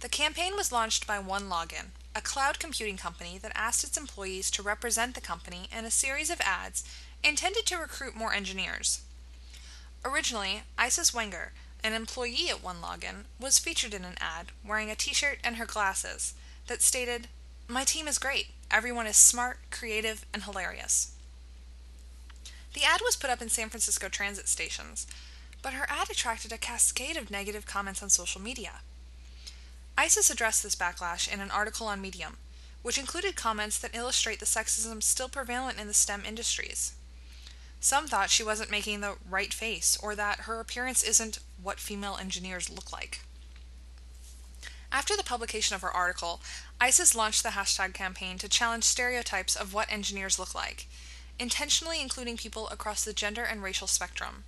The 0.00 0.10
campaign 0.10 0.56
was 0.56 0.72
launched 0.72 1.06
by 1.06 1.22
OneLogin, 1.22 1.92
a 2.14 2.20
cloud 2.20 2.58
computing 2.58 2.98
company 2.98 3.38
that 3.38 3.52
asked 3.54 3.82
its 3.82 3.96
employees 3.96 4.50
to 4.50 4.62
represent 4.62 5.14
the 5.14 5.22
company 5.22 5.68
in 5.74 5.86
a 5.86 5.90
series 5.90 6.28
of 6.28 6.42
ads 6.42 6.84
intended 7.24 7.64
to 7.66 7.78
recruit 7.78 8.14
more 8.14 8.34
engineers. 8.34 9.00
Originally, 10.04 10.64
Isis 10.76 11.14
Wenger, 11.14 11.52
an 11.82 11.94
employee 11.94 12.50
at 12.50 12.62
OneLogin, 12.62 13.24
was 13.38 13.58
featured 13.58 13.94
in 13.94 14.04
an 14.04 14.18
ad 14.20 14.48
wearing 14.66 14.90
a 14.90 14.96
t 14.96 15.14
shirt 15.14 15.38
and 15.42 15.56
her 15.56 15.66
glasses 15.66 16.34
that 16.66 16.82
stated, 16.82 17.28
my 17.70 17.84
team 17.84 18.08
is 18.08 18.18
great. 18.18 18.48
Everyone 18.70 19.06
is 19.06 19.16
smart, 19.16 19.58
creative, 19.70 20.26
and 20.32 20.42
hilarious. 20.42 21.14
The 22.74 22.84
ad 22.84 23.00
was 23.02 23.16
put 23.16 23.30
up 23.30 23.42
in 23.42 23.48
San 23.48 23.68
Francisco 23.68 24.08
transit 24.08 24.48
stations, 24.48 25.06
but 25.62 25.74
her 25.74 25.86
ad 25.88 26.10
attracted 26.10 26.52
a 26.52 26.58
cascade 26.58 27.16
of 27.16 27.30
negative 27.30 27.66
comments 27.66 28.02
on 28.02 28.10
social 28.10 28.40
media. 28.40 28.80
Isis 29.98 30.30
addressed 30.30 30.62
this 30.62 30.76
backlash 30.76 31.32
in 31.32 31.40
an 31.40 31.50
article 31.50 31.86
on 31.86 32.00
Medium, 32.00 32.36
which 32.82 32.98
included 32.98 33.36
comments 33.36 33.78
that 33.78 33.94
illustrate 33.94 34.40
the 34.40 34.46
sexism 34.46 35.02
still 35.02 35.28
prevalent 35.28 35.78
in 35.78 35.86
the 35.86 35.94
STEM 35.94 36.22
industries. 36.26 36.94
Some 37.80 38.06
thought 38.06 38.30
she 38.30 38.44
wasn't 38.44 38.70
making 38.70 39.00
the 39.00 39.16
right 39.28 39.52
face, 39.52 39.98
or 40.02 40.14
that 40.14 40.40
her 40.40 40.60
appearance 40.60 41.02
isn't 41.02 41.40
what 41.62 41.80
female 41.80 42.16
engineers 42.20 42.70
look 42.70 42.92
like. 42.92 43.20
After 44.92 45.16
the 45.16 45.22
publication 45.22 45.74
of 45.76 45.82
her 45.82 45.90
article, 45.90 46.40
Isis 46.80 47.14
launched 47.14 47.42
the 47.42 47.50
hashtag 47.50 47.94
campaign 47.94 48.38
to 48.38 48.48
challenge 48.48 48.84
stereotypes 48.84 49.54
of 49.54 49.72
what 49.72 49.90
engineers 49.90 50.38
look 50.38 50.54
like, 50.54 50.88
intentionally 51.38 52.00
including 52.00 52.36
people 52.36 52.68
across 52.68 53.04
the 53.04 53.12
gender 53.12 53.44
and 53.44 53.62
racial 53.62 53.86
spectrum. 53.86 54.44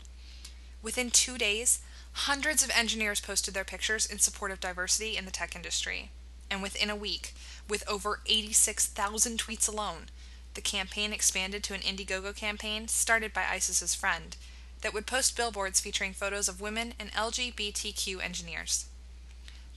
Within 0.82 1.10
two 1.10 1.38
days, 1.38 1.80
hundreds 2.12 2.62
of 2.62 2.70
engineers 2.74 3.20
posted 3.20 3.54
their 3.54 3.64
pictures 3.64 4.04
in 4.04 4.18
support 4.18 4.50
of 4.50 4.60
diversity 4.60 5.16
in 5.16 5.24
the 5.24 5.30
tech 5.30 5.54
industry. 5.54 6.10
And 6.50 6.60
within 6.60 6.90
a 6.90 6.96
week, 6.96 7.34
with 7.68 7.88
over 7.88 8.20
86,000 8.26 9.38
tweets 9.38 9.68
alone, 9.68 10.10
the 10.54 10.60
campaign 10.60 11.12
expanded 11.12 11.62
to 11.64 11.74
an 11.74 11.80
Indiegogo 11.80 12.34
campaign 12.34 12.88
started 12.88 13.32
by 13.32 13.44
Isis's 13.44 13.94
friend 13.94 14.36
that 14.82 14.92
would 14.92 15.06
post 15.06 15.36
billboards 15.36 15.80
featuring 15.80 16.12
photos 16.12 16.48
of 16.48 16.60
women 16.60 16.94
and 16.98 17.12
LGBTQ 17.12 18.22
engineers. 18.22 18.86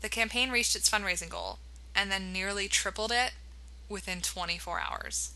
The 0.02 0.10
campaign 0.10 0.52
reached 0.52 0.76
its 0.76 0.90
fundraising 0.90 1.30
goal 1.30 1.60
and 1.96 2.12
then 2.12 2.34
nearly 2.34 2.68
tripled 2.68 3.12
it 3.12 3.32
within 3.90 4.22
24 4.22 4.80
hours. 4.80 5.32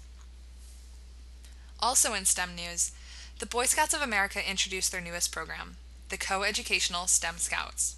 Also 1.79 2.13
in 2.13 2.25
STEM 2.25 2.55
news, 2.55 2.91
the 3.39 3.45
Boy 3.45 3.65
Scouts 3.65 3.93
of 3.93 4.01
America 4.01 4.47
introduced 4.47 4.91
their 4.91 4.99
newest 5.01 5.31
program, 5.31 5.77
the 6.09 6.17
Coeducational 6.17 7.07
STEM 7.07 7.37
Scouts. 7.37 7.95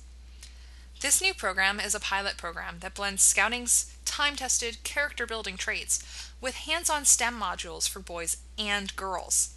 This 1.01 1.19
new 1.19 1.33
program 1.33 1.79
is 1.79 1.95
a 1.95 1.99
pilot 1.99 2.37
program 2.37 2.77
that 2.81 2.93
blends 2.93 3.23
scouting's 3.23 3.91
time 4.05 4.35
tested 4.35 4.83
character 4.83 5.25
building 5.25 5.57
traits 5.57 6.29
with 6.39 6.53
hands 6.55 6.91
on 6.91 7.05
STEM 7.05 7.39
modules 7.39 7.89
for 7.89 7.99
boys 7.99 8.37
and 8.59 8.95
girls. 8.95 9.55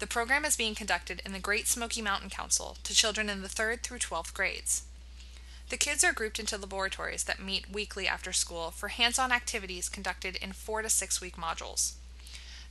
The 0.00 0.08
program 0.08 0.44
is 0.44 0.56
being 0.56 0.74
conducted 0.74 1.22
in 1.24 1.32
the 1.32 1.38
Great 1.38 1.68
Smoky 1.68 2.02
Mountain 2.02 2.30
Council 2.30 2.78
to 2.82 2.94
children 2.94 3.30
in 3.30 3.42
the 3.42 3.48
3rd 3.48 3.82
through 3.82 4.00
12th 4.00 4.34
grades. 4.34 4.82
The 5.72 5.78
kids 5.78 6.04
are 6.04 6.12
grouped 6.12 6.38
into 6.38 6.58
laboratories 6.58 7.24
that 7.24 7.40
meet 7.40 7.70
weekly 7.70 8.06
after 8.06 8.30
school 8.34 8.70
for 8.72 8.88
hands 8.88 9.18
on 9.18 9.32
activities 9.32 9.88
conducted 9.88 10.36
in 10.36 10.52
four 10.52 10.82
to 10.82 10.90
six 10.90 11.18
week 11.18 11.36
modules. 11.36 11.94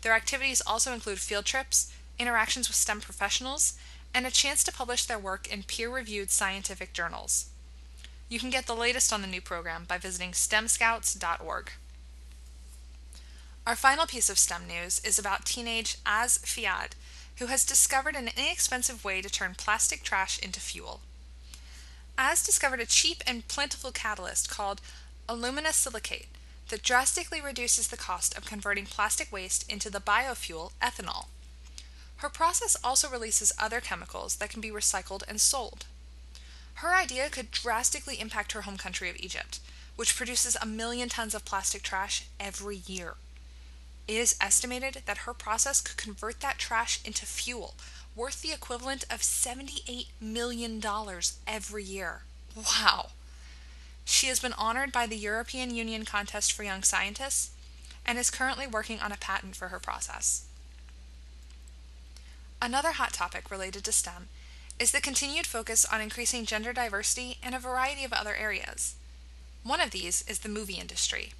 Their 0.04 0.14
activities 0.14 0.62
also 0.62 0.94
include 0.94 1.18
field 1.18 1.46
trips, 1.46 1.92
interactions 2.20 2.70
with 2.70 2.78
STEM 2.78 3.02
professionals, 3.02 3.74
and 4.14 4.28
a 4.28 4.30
chance 4.30 4.64
to 4.66 4.72
publish 4.72 5.06
their 5.06 5.18
work 5.18 5.52
in 5.52 5.64
peer 5.64 5.90
reviewed 5.90 6.30
scientific 6.30 6.94
journals. 6.94 7.50
You 8.30 8.38
can 8.38 8.52
get 8.52 8.68
the 8.68 8.76
latest 8.76 9.12
on 9.12 9.24
the 9.24 9.28
new 9.28 9.42
program 9.42 9.86
by 9.88 9.98
visiting 9.98 10.34
stemscouts.org. 10.34 11.72
Our 13.66 13.76
final 13.76 14.06
piece 14.06 14.30
of 14.30 14.38
STEM 14.38 14.68
news 14.68 15.02
is 15.04 15.18
about 15.18 15.46
teenage 15.46 15.98
Az 16.06 16.38
Faiad, 16.46 16.92
who 17.38 17.48
has 17.48 17.66
discovered 17.66 18.16
an 18.16 18.30
inexpensive 18.38 19.04
way 19.04 19.24
to 19.24 19.30
turn 19.30 19.56
plastic 19.58 20.04
trash 20.04 20.38
into 20.38 20.60
fuel. 20.60 21.02
Az 22.18 22.44
discovered 22.44 22.80
a 22.80 22.86
cheap 22.86 23.24
and 23.26 23.48
plentiful 23.48 23.92
catalyst 23.92 24.50
called 24.50 24.82
alumina 25.28 25.74
silicate 25.74 26.28
that 26.70 26.84
drastically 26.84 27.42
reduces 27.42 27.88
the 27.88 27.98
cost 27.98 28.38
of 28.38 28.46
converting 28.46 28.86
plastic 28.86 29.32
waste 29.32 29.70
into 29.72 29.90
the 29.90 30.00
biofuel 30.00 30.72
ethanol. 30.82 31.28
Her 32.18 32.30
process 32.30 32.78
also 32.84 33.10
releases 33.10 33.52
other 33.58 33.82
chemicals 33.82 34.36
that 34.36 34.50
can 34.50 34.62
be 34.62 34.70
recycled 34.70 35.24
and 35.28 35.42
sold. 35.42 35.86
Her 36.76 36.96
idea 36.96 37.30
could 37.30 37.52
drastically 37.52 38.20
impact 38.20 38.54
her 38.54 38.62
home 38.62 38.78
country 38.78 39.10
of 39.10 39.18
Egypt, 39.20 39.60
which 39.96 40.16
produces 40.16 40.56
a 40.62 40.66
million 40.66 41.10
tons 41.10 41.34
of 41.36 41.46
plastic 41.46 41.84
trash 41.84 42.26
every 42.40 42.78
year. 42.86 43.16
It 44.08 44.16
is 44.16 44.36
estimated 44.40 45.04
that 45.06 45.20
her 45.20 45.34
process 45.34 45.82
could 45.82 45.98
convert 45.98 46.40
that 46.42 46.58
trash 46.58 47.00
into 47.04 47.26
fuel 47.26 47.76
worth 48.16 48.42
the 48.42 48.52
equivalent 48.52 49.04
of 49.10 49.22
$78 49.22 50.08
million 50.20 50.82
every 51.48 51.84
year. 51.84 52.22
Wow! 52.56 53.10
She 54.04 54.28
has 54.28 54.40
been 54.40 54.54
honored 54.54 54.92
by 54.92 55.06
the 55.06 55.16
European 55.16 55.74
Union 55.74 56.06
Contest 56.06 56.52
for 56.52 56.64
Young 56.64 56.84
Scientists 56.84 57.52
and 58.06 58.18
is 58.18 58.32
currently 58.32 58.68
working 58.68 59.00
on 59.00 59.12
a 59.12 59.18
patent 59.18 59.56
for 59.56 59.70
her 59.70 59.80
process. 59.80 60.46
Another 62.62 62.92
hot 62.92 63.14
topic 63.14 63.50
related 63.50 63.84
to 63.86 63.92
STEM 63.92 64.28
is 64.80 64.92
the 64.92 65.02
continued 65.02 65.48
focus 65.48 65.86
on 65.86 66.02
increasing 66.02 66.46
gender 66.46 66.74
diversity 66.74 67.38
in 67.46 67.54
a 67.54 67.60
variety 67.60 68.04
of 68.04 68.14
other 68.14 68.36
areas. 68.36 68.96
One 69.64 69.80
of 69.80 69.92
these 69.92 70.24
is 70.28 70.40
the 70.40 70.50
movie 70.50 70.80
industry. 70.80 71.34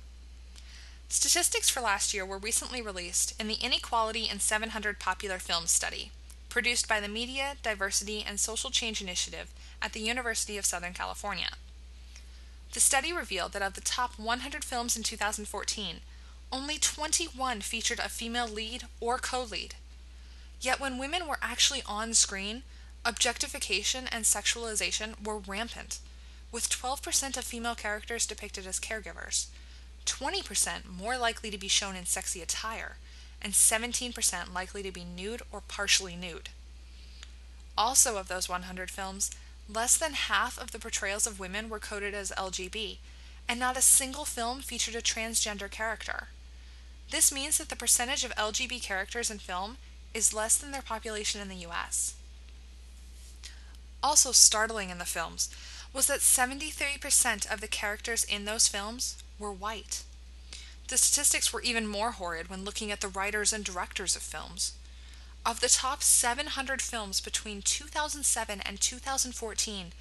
Statistics 1.10 1.70
for 1.70 1.82
last 1.82 2.14
year 2.14 2.26
were 2.26 2.38
recently 2.38 2.82
released 2.82 3.40
in 3.40 3.48
the 3.48 3.56
Inequality 3.56 4.30
in 4.30 4.40
700 4.40 5.00
Popular 5.00 5.40
Films 5.40 5.72
study, 5.72 6.12
produced 6.52 6.88
by 6.88 7.00
the 7.00 7.08
Media, 7.08 7.56
Diversity, 7.64 8.24
and 8.28 8.38
Social 8.38 8.70
Change 8.70 9.02
Initiative 9.02 9.54
at 9.82 9.94
the 9.94 10.02
University 10.02 10.58
of 10.58 10.66
Southern 10.66 10.94
California. 10.94 11.48
The 12.74 12.82
study 12.82 13.14
revealed 13.14 13.54
that 13.54 13.62
of 13.62 13.74
the 13.74 13.82
top 13.82 14.20
100 14.20 14.66
films 14.66 14.98
in 14.98 15.04
2014, 15.04 16.02
only 16.52 16.78
21 16.78 17.62
featured 17.62 18.00
a 18.00 18.10
female 18.10 18.48
lead 18.48 18.84
or 19.00 19.18
co 19.18 19.44
lead. 19.44 19.76
Yet 20.60 20.82
when 20.82 20.98
women 20.98 21.26
were 21.26 21.40
actually 21.42 21.84
on 21.86 22.14
screen, 22.14 22.64
objectification 23.06 24.08
and 24.12 24.26
sexualization 24.26 25.26
were 25.26 25.38
rampant, 25.38 26.00
with 26.52 26.70
12% 26.70 27.38
of 27.38 27.46
female 27.46 27.76
characters 27.76 28.28
depicted 28.28 28.68
as 28.68 28.78
caregivers 28.78 29.48
20% 30.06 30.90
more 30.90 31.18
likely 31.18 31.52
to 31.52 31.58
be 31.58 31.68
shown 31.68 31.96
in 31.96 32.06
sexy 32.06 32.42
attire, 32.42 32.98
and 33.42 33.54
17% 33.54 34.54
likely 34.54 34.84
to 34.84 34.92
be 34.92 35.04
nude 35.04 35.42
or 35.52 35.62
partially 35.68 36.16
nude. 36.16 36.50
Also, 37.78 38.18
of 38.18 38.28
those 38.28 38.50
100 38.50 38.92
films, 38.92 39.32
less 39.70 39.98
than 39.98 40.14
half 40.14 40.60
of 40.60 40.72
the 40.72 40.80
portrayals 40.80 41.26
of 41.26 41.40
women 41.40 41.70
were 41.70 41.80
coded 41.80 42.14
as 42.14 42.32
LGB, 42.38 42.98
and 43.48 43.60
not 43.60 43.78
a 43.78 43.82
single 43.82 44.26
film 44.26 44.60
featured 44.62 44.96
a 44.96 45.02
transgender 45.02 45.70
character. 45.70 46.28
This 47.10 47.32
means 47.32 47.58
that 47.58 47.70
the 47.70 47.76
percentage 47.76 48.24
of 48.24 48.36
LGB 48.36 48.82
characters 48.82 49.30
in 49.30 49.40
film 49.40 49.78
is 50.14 50.34
less 50.34 50.58
than 50.58 50.72
their 50.72 50.82
population 50.82 51.42
in 51.42 51.50
the 51.50 51.68
US. 51.68 52.16
Also 54.04 54.32
startling 54.32 54.90
in 54.90 54.98
the 54.98 55.06
films 55.06 55.50
was 55.94 56.08
that 56.08 56.20
73% 56.20 57.52
of 57.52 57.62
the 57.62 57.68
characters 57.68 58.24
in 58.24 58.46
those 58.46 58.68
films 58.68 59.22
were 59.38 59.52
white. 59.52 60.04
The 60.92 60.98
statistics 60.98 61.54
were 61.54 61.62
even 61.62 61.88
more 61.88 62.12
horrid 62.12 62.50
when 62.50 62.66
looking 62.66 62.92
at 62.92 63.00
the 63.00 63.08
writers 63.08 63.54
and 63.54 63.64
directors 63.64 64.18
of 64.18 64.22
films. 64.22 64.74
Of 65.46 65.62
the 65.62 65.70
top 65.70 66.04
700 66.04 66.82
films 66.82 67.22
between 67.22 67.62
2007 67.62 68.60
and 68.60 68.82
2014, 68.82 69.94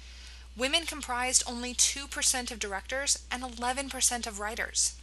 women 0.57 0.85
comprised 0.85 1.43
only 1.47 1.73
2% 1.73 2.51
of 2.51 2.59
directors 2.59 3.19
and 3.31 3.41
11% 3.41 4.27
of 4.27 4.39
writers. 4.41 4.95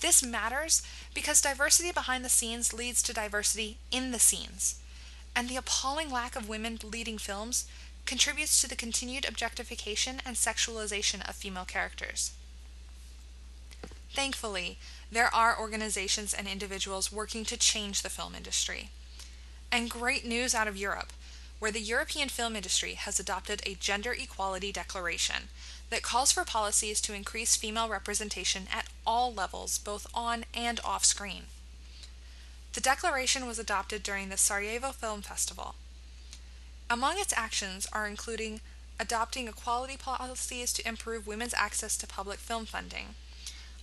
This 0.00 0.20
matters 0.20 0.82
because 1.14 1.40
diversity 1.40 1.92
behind 1.92 2.24
the 2.24 2.28
scenes 2.28 2.74
leads 2.74 3.00
to 3.04 3.14
diversity 3.14 3.78
in 3.92 4.10
the 4.10 4.18
scenes. 4.18 4.80
And 5.36 5.48
the 5.48 5.56
appalling 5.56 6.10
lack 6.10 6.34
of 6.34 6.48
women 6.48 6.80
leading 6.82 7.18
films 7.18 7.68
contributes 8.04 8.60
to 8.60 8.68
the 8.68 8.74
continued 8.74 9.28
objectification 9.28 10.20
and 10.26 10.34
sexualization 10.34 11.24
of 11.28 11.36
female 11.36 11.64
characters. 11.64 12.32
Thankfully, 14.14 14.78
there 15.14 15.32
are 15.32 15.58
organizations 15.58 16.34
and 16.34 16.48
individuals 16.48 17.12
working 17.12 17.44
to 17.44 17.56
change 17.56 18.02
the 18.02 18.10
film 18.10 18.34
industry. 18.34 18.90
And 19.70 19.88
great 19.88 20.24
news 20.24 20.54
out 20.54 20.66
of 20.66 20.76
Europe, 20.76 21.12
where 21.60 21.70
the 21.70 21.80
European 21.80 22.28
film 22.28 22.56
industry 22.56 22.94
has 22.94 23.20
adopted 23.20 23.62
a 23.64 23.74
gender 23.74 24.12
equality 24.12 24.72
declaration 24.72 25.48
that 25.90 26.02
calls 26.02 26.32
for 26.32 26.44
policies 26.44 27.00
to 27.00 27.14
increase 27.14 27.54
female 27.54 27.88
representation 27.88 28.66
at 28.72 28.88
all 29.06 29.32
levels, 29.32 29.78
both 29.78 30.06
on 30.12 30.44
and 30.52 30.80
off 30.84 31.04
screen. 31.04 31.44
The 32.72 32.80
declaration 32.80 33.46
was 33.46 33.60
adopted 33.60 34.02
during 34.02 34.30
the 34.30 34.36
Sarajevo 34.36 34.90
Film 34.90 35.22
Festival. 35.22 35.76
Among 36.90 37.18
its 37.18 37.32
actions 37.36 37.86
are 37.92 38.08
including 38.08 38.60
adopting 38.98 39.46
equality 39.46 39.96
policies 39.96 40.72
to 40.72 40.88
improve 40.88 41.26
women's 41.26 41.54
access 41.54 41.96
to 41.98 42.06
public 42.06 42.40
film 42.40 42.66
funding, 42.66 43.14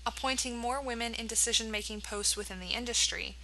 appointing 0.05 0.57
more 0.57 0.81
women 0.81 1.13
in 1.13 1.27
decision 1.27 1.69
making 1.69 2.01
posts 2.01 2.35
within 2.35 2.59
the 2.59 2.75
industry, 2.75 3.35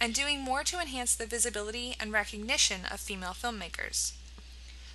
and 0.00 0.14
doing 0.14 0.40
more 0.40 0.64
to 0.64 0.80
enhance 0.80 1.14
the 1.14 1.26
visibility 1.26 1.94
and 2.00 2.12
recognition 2.12 2.82
of 2.90 3.00
female 3.00 3.34
filmmakers. 3.34 4.12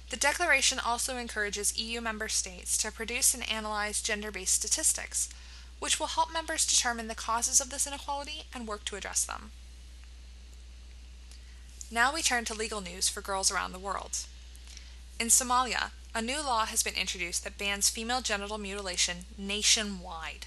The 0.10 0.18
Declaration 0.18 0.80
also 0.80 1.18
encourages 1.18 1.78
EU 1.78 2.00
member 2.00 2.28
states 2.28 2.78
to 2.78 2.92
produce 2.92 3.34
and 3.34 3.50
analyze 3.50 4.02
gender 4.02 4.32
based 4.32 4.54
statistics, 4.54 5.30
which 5.80 6.00
will 6.00 6.08
help 6.08 6.32
members 6.32 6.66
determine 6.66 7.08
the 7.08 7.16
causes 7.16 7.60
of 7.60 7.70
this 7.70 7.88
inequality 7.88 8.44
and 8.54 8.68
work 8.68 8.86
to 8.86 8.96
address 8.96 9.26
them. 9.26 9.52
Now 11.92 12.14
we 12.14 12.22
turn 12.22 12.46
to 12.46 12.54
legal 12.54 12.82
news 12.82 13.10
for 13.10 13.22
girls 13.22 13.52
around 13.52 13.72
the 13.72 13.80
world. 13.80 14.20
In 15.20 15.28
Somalia, 15.28 15.92
a 16.16 16.22
new 16.22 16.42
law 16.42 16.66
has 16.66 16.84
been 16.84 16.96
introduced 16.96 17.44
that 17.44 17.58
bans 17.58 17.90
female 17.90 18.22
genital 18.22 18.58
mutilation 18.58 19.26
nationwide. 19.38 20.46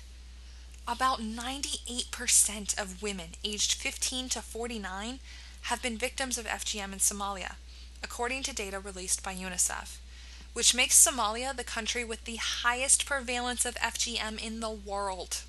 About 0.88 1.20
98% 1.20 2.80
of 2.80 3.02
women 3.02 3.30
aged 3.42 3.74
15 3.74 4.28
to 4.28 4.40
49 4.40 5.18
have 5.62 5.82
been 5.82 5.98
victims 5.98 6.38
of 6.38 6.46
FGM 6.46 6.92
in 6.92 7.00
Somalia, 7.00 7.56
according 8.04 8.44
to 8.44 8.54
data 8.54 8.78
released 8.78 9.20
by 9.20 9.34
UNICEF, 9.34 9.96
which 10.52 10.76
makes 10.76 11.04
Somalia 11.04 11.56
the 11.56 11.64
country 11.64 12.04
with 12.04 12.24
the 12.24 12.36
highest 12.36 13.04
prevalence 13.04 13.64
of 13.64 13.74
FGM 13.74 14.40
in 14.40 14.60
the 14.60 14.70
world. 14.70 15.42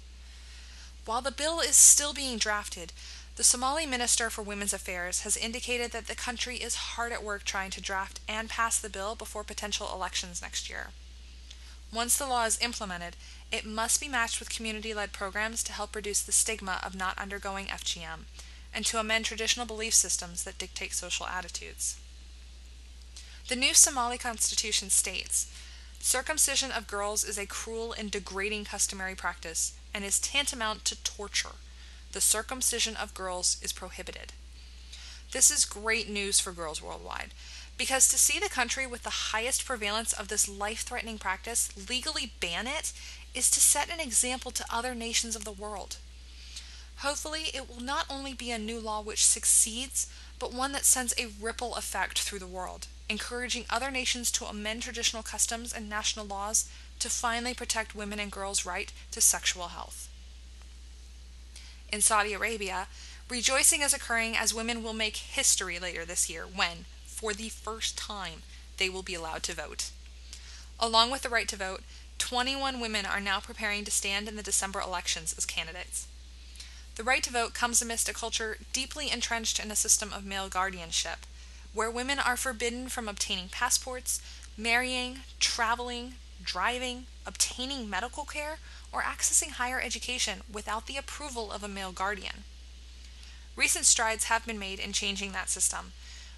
While 1.05 1.21
the 1.21 1.31
bill 1.31 1.59
is 1.59 1.75
still 1.75 2.13
being 2.13 2.39
drafted, 2.39 2.91
the 3.35 3.43
Somali 3.43 3.85
Minister 3.85 4.31
for 4.31 4.41
Women's 4.41 4.73
Affairs 4.73 5.21
has 5.21 5.37
indicated 5.37 5.91
that 5.91 6.07
the 6.07 6.15
country 6.15 6.57
is 6.57 6.73
hard 6.73 7.11
at 7.11 7.23
work 7.23 7.43
trying 7.43 7.69
to 7.71 7.81
draft 7.81 8.19
and 8.27 8.49
pass 8.49 8.79
the 8.79 8.89
bill 8.89 9.13
before 9.13 9.43
potential 9.43 9.91
elections 9.93 10.41
next 10.41 10.67
year. 10.67 10.87
Once 11.93 12.17
the 12.17 12.25
law 12.25 12.45
is 12.45 12.59
implemented, 12.59 13.15
it 13.51 13.65
must 13.65 14.01
be 14.01 14.09
matched 14.09 14.39
with 14.39 14.49
community 14.49 14.93
led 14.93 15.13
programs 15.13 15.63
to 15.63 15.73
help 15.73 15.95
reduce 15.95 16.21
the 16.21 16.31
stigma 16.31 16.79
of 16.83 16.95
not 16.95 17.17
undergoing 17.17 17.67
FGM 17.67 18.25
and 18.73 18.85
to 18.85 18.99
amend 18.99 19.25
traditional 19.25 19.65
belief 19.65 19.93
systems 19.93 20.43
that 20.43 20.57
dictate 20.57 20.93
social 20.93 21.25
attitudes. 21.25 21.97
The 23.47 23.55
new 23.55 23.73
Somali 23.73 24.17
constitution 24.17 24.89
states 24.89 25.51
circumcision 25.99 26.71
of 26.71 26.87
girls 26.87 27.23
is 27.23 27.37
a 27.37 27.45
cruel 27.45 27.93
and 27.93 28.11
degrading 28.11 28.65
customary 28.65 29.15
practice 29.15 29.73
and 29.93 30.03
is 30.03 30.19
tantamount 30.19 30.85
to 30.85 31.01
torture. 31.03 31.55
The 32.11 32.21
circumcision 32.21 32.95
of 32.95 33.13
girls 33.13 33.57
is 33.63 33.73
prohibited. 33.73 34.33
This 35.31 35.49
is 35.49 35.65
great 35.65 36.09
news 36.09 36.39
for 36.39 36.51
girls 36.51 36.81
worldwide 36.81 37.33
because 37.77 38.07
to 38.07 38.17
see 38.17 38.39
the 38.39 38.49
country 38.49 38.87
with 38.87 39.03
the 39.03 39.31
highest 39.31 39.65
prevalence 39.65 40.11
of 40.13 40.27
this 40.27 40.49
life 40.49 40.81
threatening 40.81 41.17
practice 41.17 41.69
legally 41.89 42.33
ban 42.39 42.67
it 42.67 42.91
is 43.37 43.51
to 43.51 43.59
set 43.59 43.93
an 43.93 43.99
example 43.99 44.49
to 44.49 44.65
other 44.67 44.95
nations 44.95 45.35
of 45.35 45.45
the 45.45 45.51
world. 45.51 45.97
Hopefully, 46.97 47.51
it 47.53 47.69
will 47.69 47.83
not 47.83 48.07
only 48.09 48.33
be 48.33 48.49
a 48.49 48.57
new 48.57 48.79
law 48.79 48.99
which 48.99 49.23
succeeds, 49.23 50.11
but 50.39 50.51
one 50.51 50.71
that 50.71 50.85
sends 50.85 51.13
a 51.17 51.29
ripple 51.39 51.75
effect 51.75 52.19
through 52.19 52.39
the 52.39 52.47
world, 52.47 52.87
encouraging 53.07 53.65
other 53.69 53.91
nations 53.91 54.31
to 54.31 54.45
amend 54.45 54.81
traditional 54.81 55.21
customs 55.21 55.71
and 55.71 55.87
national 55.87 56.25
laws 56.25 56.67
to 56.97 57.09
finally 57.09 57.53
protect 57.53 57.93
women 57.93 58.19
and 58.19 58.31
girls' 58.31 58.65
right 58.65 58.91
to 59.11 59.21
sexual 59.21 59.67
health. 59.67 60.09
In 61.93 62.01
Saudi 62.01 62.33
Arabia, 62.33 62.87
rejoicing 63.29 63.83
is 63.83 63.93
occurring 63.93 64.35
as 64.35 64.51
women 64.51 64.81
will 64.81 64.93
make 64.93 65.17
history 65.17 65.77
later 65.77 66.05
this 66.05 66.27
year 66.27 66.45
when, 66.45 66.85
for 67.05 67.33
the 67.33 67.49
first 67.49 67.99
time, 67.99 68.41
they 68.77 68.89
will 68.89 69.03
be 69.03 69.13
allowed 69.13 69.43
to 69.43 69.53
vote. 69.53 69.91
Along 70.79 71.11
with 71.11 71.21
the 71.21 71.29
right 71.29 71.47
to 71.47 71.55
vote, 71.55 71.81
21 72.17 72.79
women 72.79 73.05
are 73.05 73.19
now 73.19 73.39
preparing 73.39 73.83
to 73.85 73.91
stand 73.91 74.27
in 74.27 74.35
the 74.35 74.43
December 74.43 74.79
elections 74.79 75.33
as 75.37 75.45
candidates. 75.45 76.07
The 76.95 77.03
right 77.03 77.21
to 77.23 77.31
vote 77.31 77.53
comes 77.53 77.81
amidst 77.81 78.09
a 78.09 78.13
culture 78.13 78.57
deeply 78.73 79.11
entrenched 79.11 79.59
in 79.59 79.69
a 79.69 79.75
system 79.75 80.11
of 80.11 80.25
male 80.25 80.49
guardianship, 80.49 81.25
where 81.73 81.91
women 81.91 82.17
are 82.17 82.37
forbidden 82.37 82.89
from 82.89 83.07
obtaining 83.07 83.49
passports, 83.49 84.19
marrying, 84.57 85.19
traveling, 85.39 86.15
driving, 86.43 87.05
obtaining 87.25 87.89
medical 87.89 88.25
care, 88.25 88.57
or 88.91 89.01
accessing 89.01 89.51
higher 89.51 89.79
education 89.79 90.41
without 90.51 90.87
the 90.87 90.97
approval 90.97 91.51
of 91.51 91.63
a 91.63 91.67
male 91.67 91.91
guardian. 91.91 92.43
Recent 93.55 93.85
strides 93.85 94.25
have 94.25 94.45
been 94.45 94.59
made 94.59 94.79
in 94.79 94.91
changing 94.91 95.33
that 95.33 95.49
system, 95.49 95.93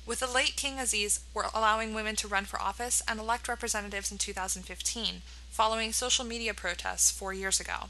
with 0.05 0.19
the 0.19 0.27
late 0.27 0.55
King 0.55 0.79
Aziz 0.79 1.19
allowing 1.53 1.93
women 1.93 2.15
to 2.17 2.27
run 2.27 2.45
for 2.45 2.62
office 2.62 3.01
and 3.07 3.19
elect 3.19 3.48
representatives 3.48 4.12
in 4.12 4.17
2015, 4.17 5.21
following 5.59 5.91
social 5.91 6.23
media 6.23 6.53
protests 6.53 7.11
four 7.11 7.33
years 7.33 7.59
ago. 7.59 7.89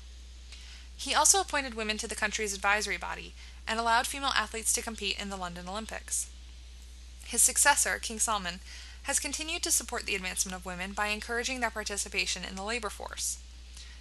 He 0.97 1.13
also 1.13 1.39
appointed 1.39 1.75
women 1.75 1.99
to 1.99 2.07
the 2.07 2.15
country's 2.15 2.55
advisory 2.55 2.97
body 2.97 3.35
and 3.67 3.79
allowed 3.79 4.07
female 4.07 4.31
athletes 4.35 4.73
to 4.73 4.81
compete 4.81 5.21
in 5.21 5.29
the 5.29 5.37
London 5.37 5.69
Olympics. 5.69 6.31
His 7.27 7.43
successor, 7.43 7.99
King 7.99 8.17
Salman, 8.17 8.61
has 9.03 9.19
continued 9.19 9.61
to 9.61 9.71
support 9.71 10.07
the 10.07 10.15
advancement 10.15 10.55
of 10.55 10.65
women 10.65 10.93
by 10.93 11.09
encouraging 11.09 11.59
their 11.59 11.69
participation 11.69 12.41
in 12.43 12.55
the 12.55 12.63
labor 12.63 12.89
force. 12.89 13.37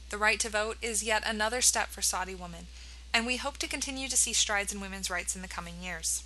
The 0.09 0.17
right 0.17 0.41
to 0.41 0.49
vote 0.49 0.79
is 0.81 1.05
yet 1.05 1.23
another 1.27 1.61
step 1.61 1.89
for 1.89 2.01
Saudi 2.01 2.35
women, 2.35 2.69
and 3.13 3.27
we 3.27 3.37
hope 3.37 3.59
to 3.59 3.69
continue 3.69 4.09
to 4.09 4.17
see 4.17 4.33
strides 4.33 4.73
in 4.73 4.81
women's 4.81 5.11
rights 5.11 5.37
in 5.37 5.43
the 5.43 5.47
coming 5.47 5.83
years. 5.83 6.25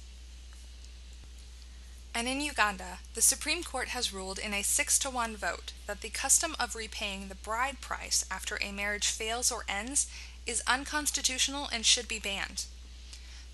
And 2.14 2.28
in 2.28 2.40
Uganda, 2.42 2.99
the 3.14 3.23
Supreme 3.23 3.62
Court 3.62 3.88
has 3.88 4.12
ruled 4.12 4.38
in 4.38 4.52
a 4.52 4.62
6 4.62 4.99
to 4.99 5.11
1 5.11 5.37
vote 5.37 5.73
that 5.87 6.02
the 6.02 6.11
custom 6.11 6.54
of 6.61 6.75
repaying 6.75 7.28
the 7.28 7.35
bride 7.35 7.81
price 7.81 8.26
after 8.31 8.59
a 8.61 8.71
marriage 8.71 9.07
fails 9.07 9.50
or 9.50 9.64
ends 9.66 10.09
is 10.47 10.62
unconstitutional 10.66 11.69
and 11.73 11.87
should 11.87 12.09
be 12.09 12.19
banned. 12.19 12.66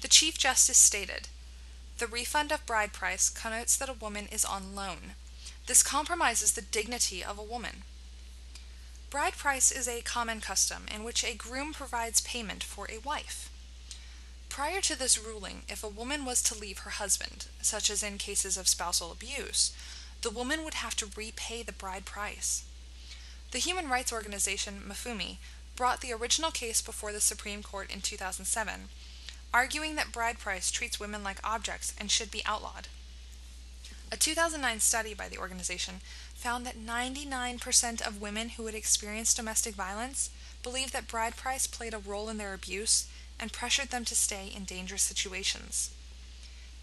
The 0.00 0.09
Chief 0.09 0.38
Justice 0.38 0.79
stated 0.79 1.29
The 1.99 2.09
refund 2.09 2.50
of 2.50 2.67
bride 2.67 2.93
price 2.93 3.31
connotes 3.31 3.77
that 3.77 3.88
a 3.88 3.93
woman 3.93 4.27
is 4.33 4.45
on 4.45 4.75
loan. 4.75 5.15
This 5.67 5.83
compromises 5.83 6.53
the 6.53 6.62
dignity 6.62 7.23
of 7.23 7.38
a 7.38 7.43
woman. 7.43 7.85
Bride 9.11 9.35
price 9.35 9.71
is 9.71 9.87
a 9.87 10.03
common 10.03 10.41
custom 10.41 10.87
in 10.93 11.05
which 11.05 11.25
a 11.25 11.35
groom 11.35 11.73
provides 11.73 12.21
payment 12.21 12.65
for 12.65 12.88
a 12.91 12.99
wife. 12.99 13.50
Prior 14.59 14.81
to 14.81 14.99
this 14.99 15.17
ruling, 15.17 15.62
if 15.69 15.85
a 15.85 15.88
woman 15.88 16.25
was 16.25 16.43
to 16.43 16.59
leave 16.59 16.79
her 16.79 16.91
husband, 16.91 17.47
such 17.62 17.88
as 17.91 18.03
in 18.03 18.19
cases 18.19 18.57
of 18.57 18.67
spousal 18.67 19.12
abuse, 19.12 19.71
the 20.23 20.31
woman 20.31 20.65
would 20.65 20.75
have 20.75 20.97
to 20.97 21.09
repay 21.17 21.62
the 21.62 21.71
bride 21.71 22.05
price. 22.05 22.65
The 23.53 23.61
human 23.61 23.88
rights 23.88 24.12
organization 24.12 24.83
Mifumi 24.85 25.37
brought 25.77 26.00
the 26.00 26.12
original 26.12 26.50
case 26.50 26.83
before 26.83 27.12
the 27.12 27.21
Supreme 27.21 27.62
Court 27.62 27.88
in 27.88 28.00
2007, 28.00 28.88
arguing 29.55 29.95
that 29.95 30.11
bride 30.11 30.41
price 30.41 30.73
treats 30.73 30.99
women 30.99 31.23
like 31.23 31.38
objects 31.45 31.95
and 31.97 32.11
should 32.11 32.33
be 32.33 32.43
outlawed. 32.45 32.88
A 34.11 34.17
2009 34.17 34.81
study 34.81 35.15
by 35.15 35.29
the 35.29 35.38
organization 35.38 36.00
found 36.35 36.67
that 36.67 36.85
99% 36.85 38.05
of 38.05 38.21
women 38.21 38.49
who 38.49 38.67
had 38.67 38.75
experienced 38.75 39.37
domestic 39.37 39.77
violence 39.77 40.31
believed 40.65 40.93
that 40.95 41.07
bride 41.07 41.37
price 41.37 41.69
played 41.69 41.95
a 41.95 41.99
role 41.99 42.29
in 42.29 42.38
their 42.38 42.55
abuse 42.55 43.07
and 43.40 43.52
pressured 43.52 43.90
them 43.90 44.04
to 44.04 44.16
stay 44.16 44.52
in 44.54 44.64
dangerous 44.64 45.02
situations. 45.02 45.90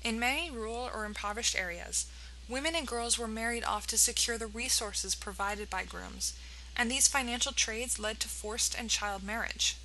In 0.04 0.20
many 0.20 0.52
rural 0.52 0.90
or 0.94 1.06
impoverished 1.06 1.56
areas, 1.56 2.06
women 2.48 2.76
and 2.76 2.88
girls 2.88 3.18
were 3.18 3.28
married 3.28 3.64
off 3.64 3.88
to 3.88 3.98
secure 3.98 4.38
the 4.38 4.48
resources 4.48 5.16
provided 5.16 5.70
by 5.70 5.84
grooms, 5.84 6.34
and 6.78 6.92
these 6.92 7.08
financial 7.08 7.52
trades 7.52 8.00
led 8.00 8.20
to 8.20 8.28
forced 8.28 8.78
and 8.78 8.90
child 8.90 9.24
marriage. 9.24 9.78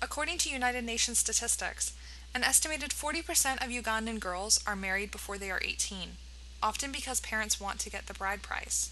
According 0.00 0.38
to 0.38 0.50
United 0.50 0.84
Nations 0.84 1.18
statistics, 1.18 1.92
an 2.34 2.44
estimated 2.44 2.90
40% 2.90 3.64
of 3.64 3.70
Ugandan 3.70 4.20
girls 4.20 4.60
are 4.66 4.76
married 4.76 5.10
before 5.10 5.38
they 5.38 5.50
are 5.50 5.60
18, 5.64 6.10
often 6.62 6.92
because 6.92 7.20
parents 7.20 7.60
want 7.60 7.80
to 7.80 7.90
get 7.90 8.06
the 8.06 8.14
bride 8.14 8.42
price. 8.42 8.90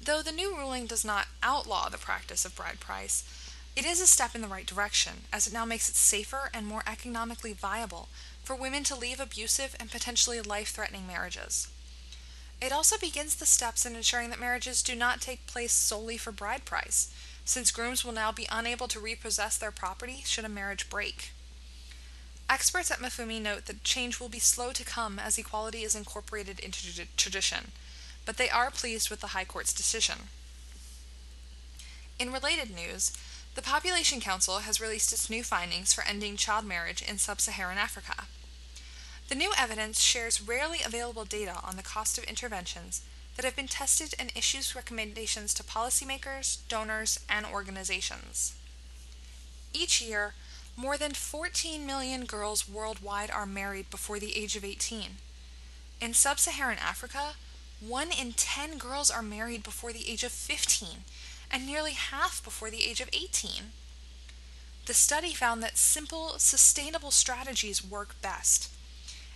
Though 0.00 0.22
the 0.22 0.32
new 0.32 0.56
ruling 0.56 0.86
does 0.86 1.04
not 1.04 1.26
outlaw 1.42 1.88
the 1.88 1.98
practice 1.98 2.44
of 2.44 2.56
bride 2.56 2.80
price, 2.80 3.24
it 3.78 3.84
is 3.84 4.00
a 4.00 4.08
step 4.08 4.34
in 4.34 4.40
the 4.40 4.48
right 4.48 4.66
direction, 4.66 5.12
as 5.32 5.46
it 5.46 5.52
now 5.52 5.64
makes 5.64 5.88
it 5.88 5.94
safer 5.94 6.50
and 6.52 6.66
more 6.66 6.82
economically 6.84 7.52
viable 7.52 8.08
for 8.42 8.56
women 8.56 8.82
to 8.82 8.96
leave 8.96 9.20
abusive 9.20 9.76
and 9.78 9.88
potentially 9.88 10.40
life 10.40 10.70
threatening 10.70 11.06
marriages. 11.06 11.68
It 12.60 12.72
also 12.72 12.98
begins 12.98 13.36
the 13.36 13.46
steps 13.46 13.86
in 13.86 13.94
ensuring 13.94 14.30
that 14.30 14.40
marriages 14.40 14.82
do 14.82 14.96
not 14.96 15.20
take 15.20 15.46
place 15.46 15.70
solely 15.70 16.16
for 16.16 16.32
bride 16.32 16.64
price, 16.64 17.14
since 17.44 17.70
grooms 17.70 18.04
will 18.04 18.10
now 18.10 18.32
be 18.32 18.48
unable 18.50 18.88
to 18.88 18.98
repossess 18.98 19.56
their 19.56 19.70
property 19.70 20.22
should 20.24 20.44
a 20.44 20.48
marriage 20.48 20.90
break. 20.90 21.30
Experts 22.50 22.90
at 22.90 22.98
Mifumi 22.98 23.40
note 23.40 23.66
that 23.66 23.84
change 23.84 24.18
will 24.18 24.28
be 24.28 24.40
slow 24.40 24.72
to 24.72 24.84
come 24.84 25.20
as 25.20 25.38
equality 25.38 25.84
is 25.84 25.94
incorporated 25.94 26.58
into 26.58 27.06
tradition, 27.16 27.70
but 28.26 28.38
they 28.38 28.50
are 28.50 28.72
pleased 28.72 29.08
with 29.08 29.20
the 29.20 29.28
High 29.28 29.44
Court's 29.44 29.72
decision. 29.72 30.30
In 32.18 32.32
related 32.32 32.74
news, 32.74 33.12
the 33.58 33.62
Population 33.62 34.20
Council 34.20 34.60
has 34.60 34.80
released 34.80 35.12
its 35.12 35.28
new 35.28 35.42
findings 35.42 35.92
for 35.92 36.04
ending 36.04 36.36
child 36.36 36.64
marriage 36.64 37.02
in 37.02 37.18
sub 37.18 37.40
Saharan 37.40 37.76
Africa. 37.76 38.26
The 39.28 39.34
new 39.34 39.52
evidence 39.58 40.00
shares 40.00 40.40
rarely 40.40 40.78
available 40.86 41.24
data 41.24 41.56
on 41.64 41.74
the 41.74 41.82
cost 41.82 42.18
of 42.18 42.22
interventions 42.22 43.02
that 43.34 43.44
have 43.44 43.56
been 43.56 43.66
tested 43.66 44.14
and 44.16 44.30
issues 44.36 44.76
recommendations 44.76 45.52
to 45.54 45.64
policymakers, 45.64 46.58
donors, 46.68 47.18
and 47.28 47.44
organizations. 47.44 48.54
Each 49.72 50.00
year, 50.00 50.34
more 50.76 50.96
than 50.96 51.10
14 51.10 51.84
million 51.84 52.26
girls 52.26 52.68
worldwide 52.68 53.28
are 53.32 53.44
married 53.44 53.90
before 53.90 54.20
the 54.20 54.36
age 54.36 54.54
of 54.54 54.64
18. 54.64 55.16
In 56.00 56.14
sub 56.14 56.38
Saharan 56.38 56.78
Africa, 56.78 57.32
1 57.80 58.10
in 58.12 58.34
10 58.34 58.78
girls 58.78 59.10
are 59.10 59.20
married 59.20 59.64
before 59.64 59.92
the 59.92 60.08
age 60.08 60.22
of 60.22 60.30
15, 60.30 60.98
and 61.50 61.66
nearly 61.66 61.92
half 61.92 62.42
before 62.42 62.70
the 62.70 62.84
age 62.84 63.00
of 63.00 63.08
18. 63.12 63.72
The 64.86 64.94
study 64.94 65.34
found 65.34 65.62
that 65.62 65.76
simple, 65.76 66.38
sustainable 66.38 67.10
strategies 67.10 67.84
work 67.84 68.20
best. 68.22 68.70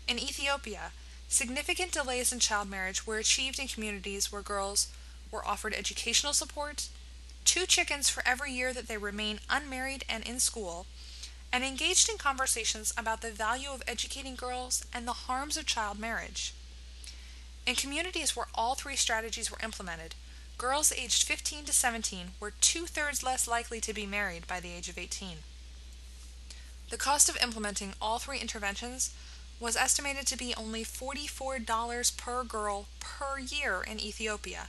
In 0.09 0.19
Ethiopia, 0.19 0.93
significant 1.29 1.93
delays 1.93 2.33
in 2.33 2.39
child 2.39 2.71
marriage 2.71 3.07
were 3.07 3.19
achieved 3.19 3.59
in 3.59 3.69
communities 3.69 4.33
where 4.33 4.43
girls 4.43 4.89
were 5.31 5.47
offered 5.47 5.75
educational 5.75 6.33
support, 6.33 6.89
two 7.45 7.67
chickens 7.67 8.09
for 8.09 8.23
every 8.27 8.53
year 8.53 8.73
that 8.73 8.89
they 8.89 8.97
remain 8.97 9.41
unmarried 9.51 10.05
and 10.09 10.27
in 10.27 10.41
school, 10.41 10.87
and 11.53 11.65
engaged 11.65 12.09
in 12.09 12.17
conversations 12.17 12.95
about 12.97 13.21
the 13.21 13.31
value 13.31 13.71
of 13.71 13.83
educating 13.87 14.35
girls 14.35 14.87
and 14.93 15.07
the 15.07 15.13
harms 15.13 15.57
of 15.57 15.67
child 15.67 15.99
marriage. 15.99 16.55
In 17.67 17.75
communities 17.75 18.35
where 18.35 18.49
all 18.55 18.75
three 18.75 18.97
strategies 18.97 19.51
were 19.51 19.61
implemented, 19.63 20.15
girls 20.63 20.93
aged 20.93 21.25
15 21.25 21.65
to 21.65 21.73
17 21.73 22.27
were 22.39 22.53
two 22.61 22.87
thirds 22.87 23.25
less 23.25 23.49
likely 23.49 23.81
to 23.81 23.93
be 23.93 24.07
married 24.07 24.47
by 24.47 24.61
the 24.61 24.71
age 24.71 24.89
of 24.89 24.97
18. 24.97 25.39
The 26.89 26.97
cost 26.97 27.29
of 27.29 27.37
implementing 27.43 27.95
all 28.01 28.21
three 28.21 28.39
interventions 28.39 29.13
was 29.59 29.75
estimated 29.75 30.25
to 30.29 30.39
be 30.39 30.55
only 30.55 30.85
$44 30.85 32.17
per 32.17 32.45
girl 32.45 32.87
per 33.01 33.41
year 33.41 33.83
in 33.83 33.99
Ethiopia 33.99 34.69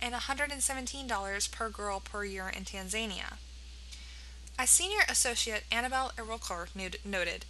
and 0.00 0.14
$117 0.14 1.50
per 1.50 1.68
girl 1.68 1.98
per 1.98 2.24
year 2.24 2.48
in 2.48 2.62
Tanzania. 2.62 3.38
As 4.56 4.70
senior 4.70 5.02
associate 5.08 5.64
Annabel 5.72 6.12
Erulkar 6.16 6.68
noted, 7.04 7.44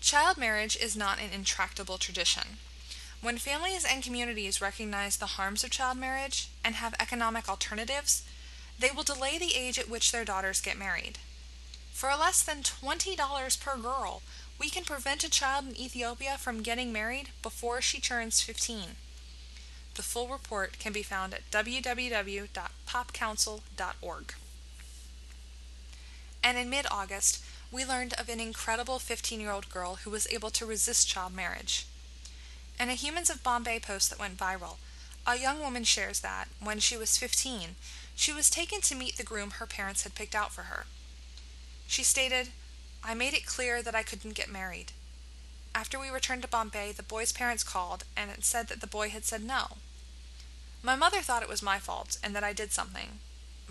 child 0.00 0.36
marriage 0.36 0.76
is 0.76 0.96
not 0.96 1.20
an 1.20 1.30
intractable 1.32 1.98
tradition. 1.98 2.58
When 3.20 3.36
families 3.36 3.84
and 3.84 4.00
communities 4.02 4.60
recognize 4.60 5.16
the 5.16 5.26
harms 5.26 5.64
of 5.64 5.70
child 5.70 5.98
marriage 5.98 6.48
and 6.64 6.76
have 6.76 6.94
economic 7.00 7.48
alternatives, 7.48 8.22
they 8.78 8.92
will 8.92 9.02
delay 9.02 9.38
the 9.38 9.56
age 9.56 9.76
at 9.78 9.88
which 9.88 10.12
their 10.12 10.24
daughters 10.24 10.60
get 10.60 10.78
married. 10.78 11.18
For 11.92 12.14
less 12.14 12.42
than 12.42 12.62
$20 12.62 13.60
per 13.60 13.76
girl, 13.76 14.22
we 14.56 14.70
can 14.70 14.84
prevent 14.84 15.24
a 15.24 15.30
child 15.30 15.66
in 15.66 15.76
Ethiopia 15.76 16.38
from 16.38 16.62
getting 16.62 16.92
married 16.92 17.30
before 17.42 17.80
she 17.80 18.00
turns 18.00 18.40
15. 18.40 18.90
The 19.96 20.02
full 20.02 20.28
report 20.28 20.78
can 20.78 20.92
be 20.92 21.02
found 21.02 21.34
at 21.34 21.50
www.popcouncil.org. 21.50 24.34
And 26.44 26.56
in 26.56 26.70
mid 26.70 26.86
August, 26.88 27.42
we 27.72 27.84
learned 27.84 28.14
of 28.14 28.28
an 28.28 28.38
incredible 28.38 29.00
15 29.00 29.40
year 29.40 29.50
old 29.50 29.68
girl 29.70 29.96
who 29.96 30.10
was 30.10 30.28
able 30.28 30.50
to 30.50 30.64
resist 30.64 31.08
child 31.08 31.34
marriage. 31.34 31.84
In 32.80 32.88
a 32.88 32.94
Humans 32.94 33.28
of 33.28 33.42
Bombay 33.42 33.80
post 33.80 34.08
that 34.10 34.20
went 34.20 34.38
viral, 34.38 34.76
a 35.26 35.36
young 35.36 35.60
woman 35.60 35.82
shares 35.82 36.20
that, 36.20 36.48
when 36.60 36.78
she 36.78 36.96
was 36.96 37.18
15, 37.18 37.74
she 38.14 38.32
was 38.32 38.48
taken 38.48 38.80
to 38.82 38.94
meet 38.94 39.16
the 39.16 39.24
groom 39.24 39.50
her 39.52 39.66
parents 39.66 40.04
had 40.04 40.14
picked 40.14 40.34
out 40.34 40.52
for 40.52 40.62
her. 40.62 40.86
She 41.88 42.04
stated, 42.04 42.50
I 43.02 43.14
made 43.14 43.34
it 43.34 43.46
clear 43.46 43.82
that 43.82 43.94
I 43.96 44.04
couldn't 44.04 44.34
get 44.34 44.50
married. 44.50 44.92
After 45.74 45.98
we 45.98 46.08
returned 46.08 46.42
to 46.42 46.48
Bombay, 46.48 46.92
the 46.92 47.02
boy's 47.02 47.32
parents 47.32 47.64
called 47.64 48.04
and 48.16 48.30
said 48.44 48.68
that 48.68 48.80
the 48.80 48.86
boy 48.86 49.10
had 49.10 49.24
said 49.24 49.42
no. 49.42 49.78
My 50.82 50.94
mother 50.94 51.20
thought 51.20 51.42
it 51.42 51.48
was 51.48 51.62
my 51.62 51.78
fault 51.78 52.16
and 52.22 52.34
that 52.36 52.44
I 52.44 52.52
did 52.52 52.72
something, 52.72 53.18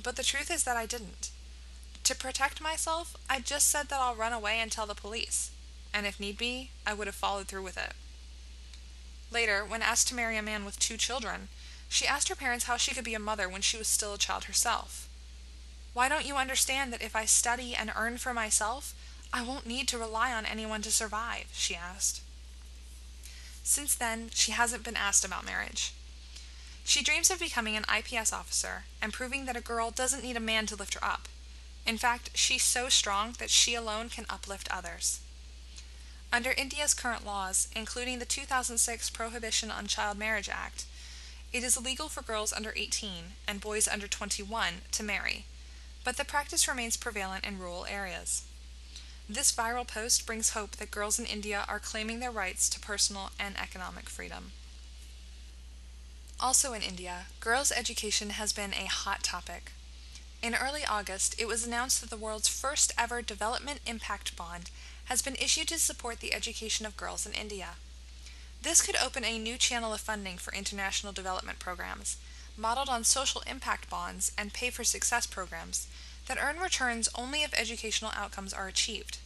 but 0.02 0.18
the 0.18 0.24
truth 0.24 0.52
is 0.52 0.64
that 0.66 0.78
I 0.78 0.86
didn't. 0.86 1.32
To 2.04 2.16
protect 2.16 2.62
myself, 2.62 3.16
I 3.30 3.40
just 3.40 3.70
said 3.70 3.88
that 3.90 4.00
I'll 4.00 4.16
run 4.16 4.34
away 4.34 4.60
and 4.60 4.72
tell 4.72 4.86
the 4.86 4.96
police, 4.96 5.52
and 5.94 6.06
if 6.06 6.20
need 6.20 6.38
be, 6.38 6.72
I 6.86 6.94
would 6.94 7.08
have 7.08 7.16
followed 7.16 7.48
through 7.48 7.64
with 7.64 7.78
it. 7.78 7.94
Later, 9.32 9.66
when 9.66 9.82
asked 9.82 10.08
to 10.10 10.16
marry 10.16 10.38
a 10.38 10.42
man 10.42 10.66
with 10.66 10.80
two 10.80 10.98
children, 10.98 11.50
she 11.90 12.08
asked 12.08 12.30
her 12.30 12.36
parents 12.36 12.66
how 12.66 12.78
she 12.78 12.94
could 12.94 13.04
be 13.04 13.14
a 13.14 13.20
mother 13.20 13.48
when 13.48 13.62
she 13.62 13.78
was 13.78 13.88
still 13.88 14.14
a 14.14 14.18
child 14.18 14.46
herself. 14.46 15.08
Why 15.94 16.10
don't 16.10 16.26
you 16.26 16.36
understand 16.36 16.94
that 16.94 17.02
if 17.02 17.16
I 17.16 17.26
study 17.26 17.76
and 17.76 17.92
earn 17.96 18.18
for 18.18 18.34
myself, 18.34 18.94
I 19.34 19.44
won't 19.44 19.66
need 19.66 19.88
to 19.90 19.98
rely 19.98 20.34
on 20.34 20.46
anyone 20.46 20.82
to 20.84 20.92
survive? 20.92 21.48
she 21.54 21.76
asked. 21.76 22.22
Since 23.64 23.96
then, 23.96 24.30
she 24.34 24.52
hasn't 24.52 24.84
been 24.84 24.96
asked 24.96 25.26
about 25.26 25.46
marriage. 25.46 25.94
She 26.86 27.04
dreams 27.04 27.30
of 27.30 27.40
becoming 27.40 27.76
an 27.76 27.86
IPS 27.94 28.32
officer 28.32 28.86
and 29.02 29.12
proving 29.12 29.46
that 29.46 29.58
a 29.58 29.62
girl 29.62 29.92
doesn't 29.92 30.24
need 30.24 30.38
a 30.38 30.42
man 30.42 30.66
to 30.68 30.76
lift 30.76 30.94
her 30.94 31.04
up. 31.04 31.28
In 31.86 31.98
fact, 31.98 32.30
she's 32.34 32.64
so 32.64 32.88
strong 32.88 33.34
that 33.40 33.50
she 33.50 33.76
alone 33.76 34.08
can 34.10 34.26
uplift 34.30 34.70
others. 34.72 35.20
Under 36.32 36.52
India's 36.52 36.94
current 36.94 37.26
laws, 37.26 37.70
including 37.76 38.20
the 38.20 38.26
2006 38.26 39.10
Prohibition 39.12 39.72
on 39.72 39.88
Child 39.88 40.18
Marriage 40.18 40.50
Act, 40.50 40.86
it 41.54 41.64
is 41.64 41.78
illegal 41.78 42.10
for 42.10 42.22
girls 42.22 42.52
under 42.52 42.74
18 42.76 43.36
and 43.48 43.62
boys 43.62 43.88
under 43.88 44.08
21 44.08 44.82
to 44.92 45.04
marry, 45.04 45.46
but 46.04 46.18
the 46.18 46.26
practice 46.26 46.68
remains 46.68 46.98
prevalent 46.98 47.46
in 47.46 47.58
rural 47.58 47.86
areas. 47.86 48.44
This 49.30 49.52
viral 49.52 49.88
post 49.88 50.26
brings 50.26 50.52
hope 50.52 50.72
that 50.78 50.92
girls 50.92 51.18
in 51.18 51.26
India 51.26 51.66
are 51.68 51.80
claiming 51.80 52.20
their 52.20 52.32
rights 52.32 52.70
to 52.70 52.80
personal 52.80 53.32
and 53.40 53.58
economic 53.58 54.10
freedom. 54.10 54.52
Also 56.40 56.74
in 56.74 56.82
India, 56.82 57.28
girls' 57.40 57.72
education 57.72 58.32
has 58.32 58.54
been 58.54 58.74
a 58.74 58.86
hot 58.86 59.24
topic. 59.24 59.72
In 60.44 60.54
early 60.54 60.86
August, 60.86 61.36
it 61.40 61.48
was 61.48 61.66
announced 61.66 62.00
that 62.02 62.10
the 62.10 62.18
world's 62.18 62.48
first 62.48 62.94
ever 62.98 63.22
Development 63.22 63.80
Impact 63.88 64.36
Bond 64.36 64.70
has 65.08 65.22
been 65.22 65.36
issued 65.36 65.68
to 65.70 65.80
support 65.80 66.20
the 66.20 66.34
education 66.34 66.86
of 66.86 66.98
girls 66.98 67.26
in 67.26 67.34
India. 67.34 67.76
This 68.62 68.82
could 68.82 68.96
open 68.96 69.24
a 69.24 69.40
new 69.40 69.58
channel 69.58 69.94
of 69.94 70.02
funding 70.02 70.38
for 70.38 70.54
international 70.54 71.14
development 71.14 71.60
programs, 71.60 72.18
modeled 72.58 72.90
on 72.90 73.04
social 73.04 73.44
impact 73.48 73.90
bonds 73.90 74.32
and 74.38 74.54
pay 74.54 74.70
for 74.70 74.84
success 74.84 75.26
programs 75.26 75.88
that 76.28 76.40
earn 76.42 76.60
returns 76.60 77.08
only 77.16 77.44
if 77.44 77.54
educational 77.54 78.12
outcomes 78.16 78.54
are 78.54 78.68
achieved. 78.68 79.20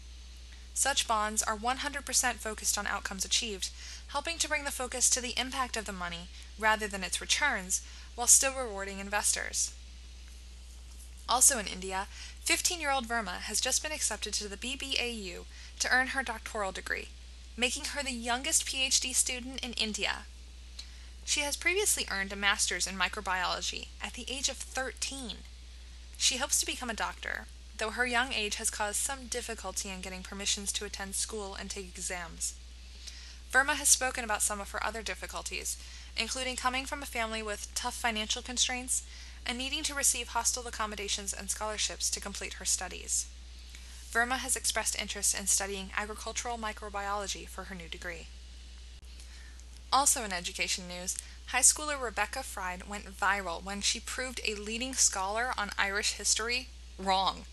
Such 0.73 1.07
bonds 1.07 1.41
are 1.43 1.57
100% 1.57 2.33
focused 2.35 2.77
on 2.77 2.87
outcomes 2.87 3.25
achieved, 3.25 3.69
helping 4.07 4.37
to 4.37 4.47
bring 4.47 4.63
the 4.63 4.71
focus 4.71 5.09
to 5.09 5.21
the 5.21 5.33
impact 5.39 5.75
of 5.77 5.85
the 5.85 5.91
money 5.91 6.27
rather 6.59 6.87
than 6.87 7.03
its 7.03 7.19
returns, 7.19 7.81
while 8.15 8.27
still 8.27 8.53
rewarding 8.53 8.99
investors. 8.99 9.73
Also 11.27 11.57
in 11.57 11.67
India, 11.67 12.07
15 12.41 12.81
year 12.81 12.91
old 12.91 13.07
Verma 13.07 13.39
has 13.41 13.61
just 13.61 13.83
been 13.83 13.91
accepted 13.91 14.33
to 14.33 14.47
the 14.47 14.57
BBAU 14.57 15.45
to 15.79 15.91
earn 15.91 16.07
her 16.07 16.23
doctoral 16.23 16.71
degree, 16.71 17.09
making 17.55 17.85
her 17.85 18.01
the 18.01 18.11
youngest 18.11 18.65
PhD 18.65 19.13
student 19.13 19.59
in 19.63 19.73
India. 19.73 20.25
She 21.23 21.41
has 21.41 21.55
previously 21.55 22.07
earned 22.09 22.33
a 22.33 22.35
master's 22.35 22.87
in 22.87 22.97
microbiology 22.97 23.89
at 24.01 24.13
the 24.13 24.25
age 24.27 24.49
of 24.49 24.57
13. 24.57 25.37
She 26.17 26.37
hopes 26.37 26.59
to 26.59 26.65
become 26.65 26.89
a 26.89 26.95
doctor, 26.95 27.45
though 27.77 27.91
her 27.91 28.07
young 28.07 28.33
age 28.33 28.55
has 28.55 28.71
caused 28.71 28.97
some 28.97 29.27
difficulty 29.27 29.89
in 29.89 30.01
getting 30.01 30.23
permissions 30.23 30.71
to 30.73 30.85
attend 30.85 31.13
school 31.15 31.55
and 31.55 31.69
take 31.69 31.89
exams. 31.89 32.55
Verma 33.51 33.75
has 33.75 33.87
spoken 33.87 34.23
about 34.23 34.41
some 34.41 34.59
of 34.59 34.71
her 34.71 34.83
other 34.83 35.03
difficulties, 35.03 35.77
including 36.17 36.55
coming 36.55 36.85
from 36.85 37.03
a 37.03 37.05
family 37.05 37.43
with 37.43 37.73
tough 37.75 37.95
financial 37.95 38.41
constraints 38.41 39.03
and 39.45 39.57
needing 39.57 39.83
to 39.83 39.93
receive 39.93 40.29
hostel 40.29 40.67
accommodations 40.67 41.33
and 41.33 41.49
scholarships 41.49 42.09
to 42.09 42.19
complete 42.19 42.53
her 42.53 42.65
studies. 42.65 43.27
Verma 44.11 44.37
has 44.37 44.55
expressed 44.55 44.99
interest 44.99 45.37
in 45.37 45.47
studying 45.47 45.91
agricultural 45.95 46.57
microbiology 46.57 47.47
for 47.47 47.65
her 47.65 47.75
new 47.75 47.87
degree. 47.87 48.27
Also 49.93 50.23
in 50.23 50.31
education 50.31 50.87
news, 50.87 51.17
high 51.47 51.61
schooler 51.61 52.01
Rebecca 52.01 52.43
Fried 52.43 52.87
went 52.87 53.17
viral 53.17 53.63
when 53.63 53.81
she 53.81 53.99
proved 53.99 54.39
a 54.45 54.55
leading 54.55 54.93
scholar 54.93 55.53
on 55.57 55.71
Irish 55.77 56.13
history 56.13 56.67
wrong. 56.97 57.45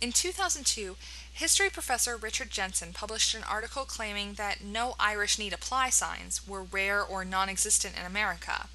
In 0.00 0.12
2002, 0.12 0.96
history 1.30 1.68
professor 1.68 2.16
Richard 2.16 2.50
Jensen 2.50 2.94
published 2.94 3.34
an 3.34 3.44
article 3.44 3.84
claiming 3.84 4.34
that 4.34 4.62
no 4.62 4.94
Irish 4.98 5.38
need 5.38 5.52
apply 5.52 5.90
signs 5.90 6.46
were 6.46 6.62
rare 6.62 7.02
or 7.02 7.24
non 7.24 7.50
existent 7.50 7.98
in 7.98 8.06
America. 8.06 8.68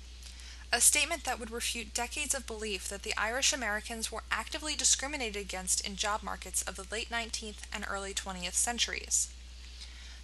A 0.76 0.82
statement 0.82 1.24
that 1.24 1.40
would 1.40 1.52
refute 1.52 1.94
decades 1.94 2.36
of 2.36 2.46
belief 2.46 2.90
that 2.90 3.04
the 3.04 3.16
Irish 3.16 3.54
Americans 3.54 4.12
were 4.12 4.26
actively 4.30 4.76
discriminated 4.76 5.42
against 5.42 5.80
in 5.88 5.96
job 5.96 6.22
markets 6.22 6.62
of 6.64 6.76
the 6.76 6.86
late 6.92 7.10
19th 7.10 7.60
and 7.72 7.86
early 7.90 8.14
20th 8.14 8.56
centuries. 8.56 9.30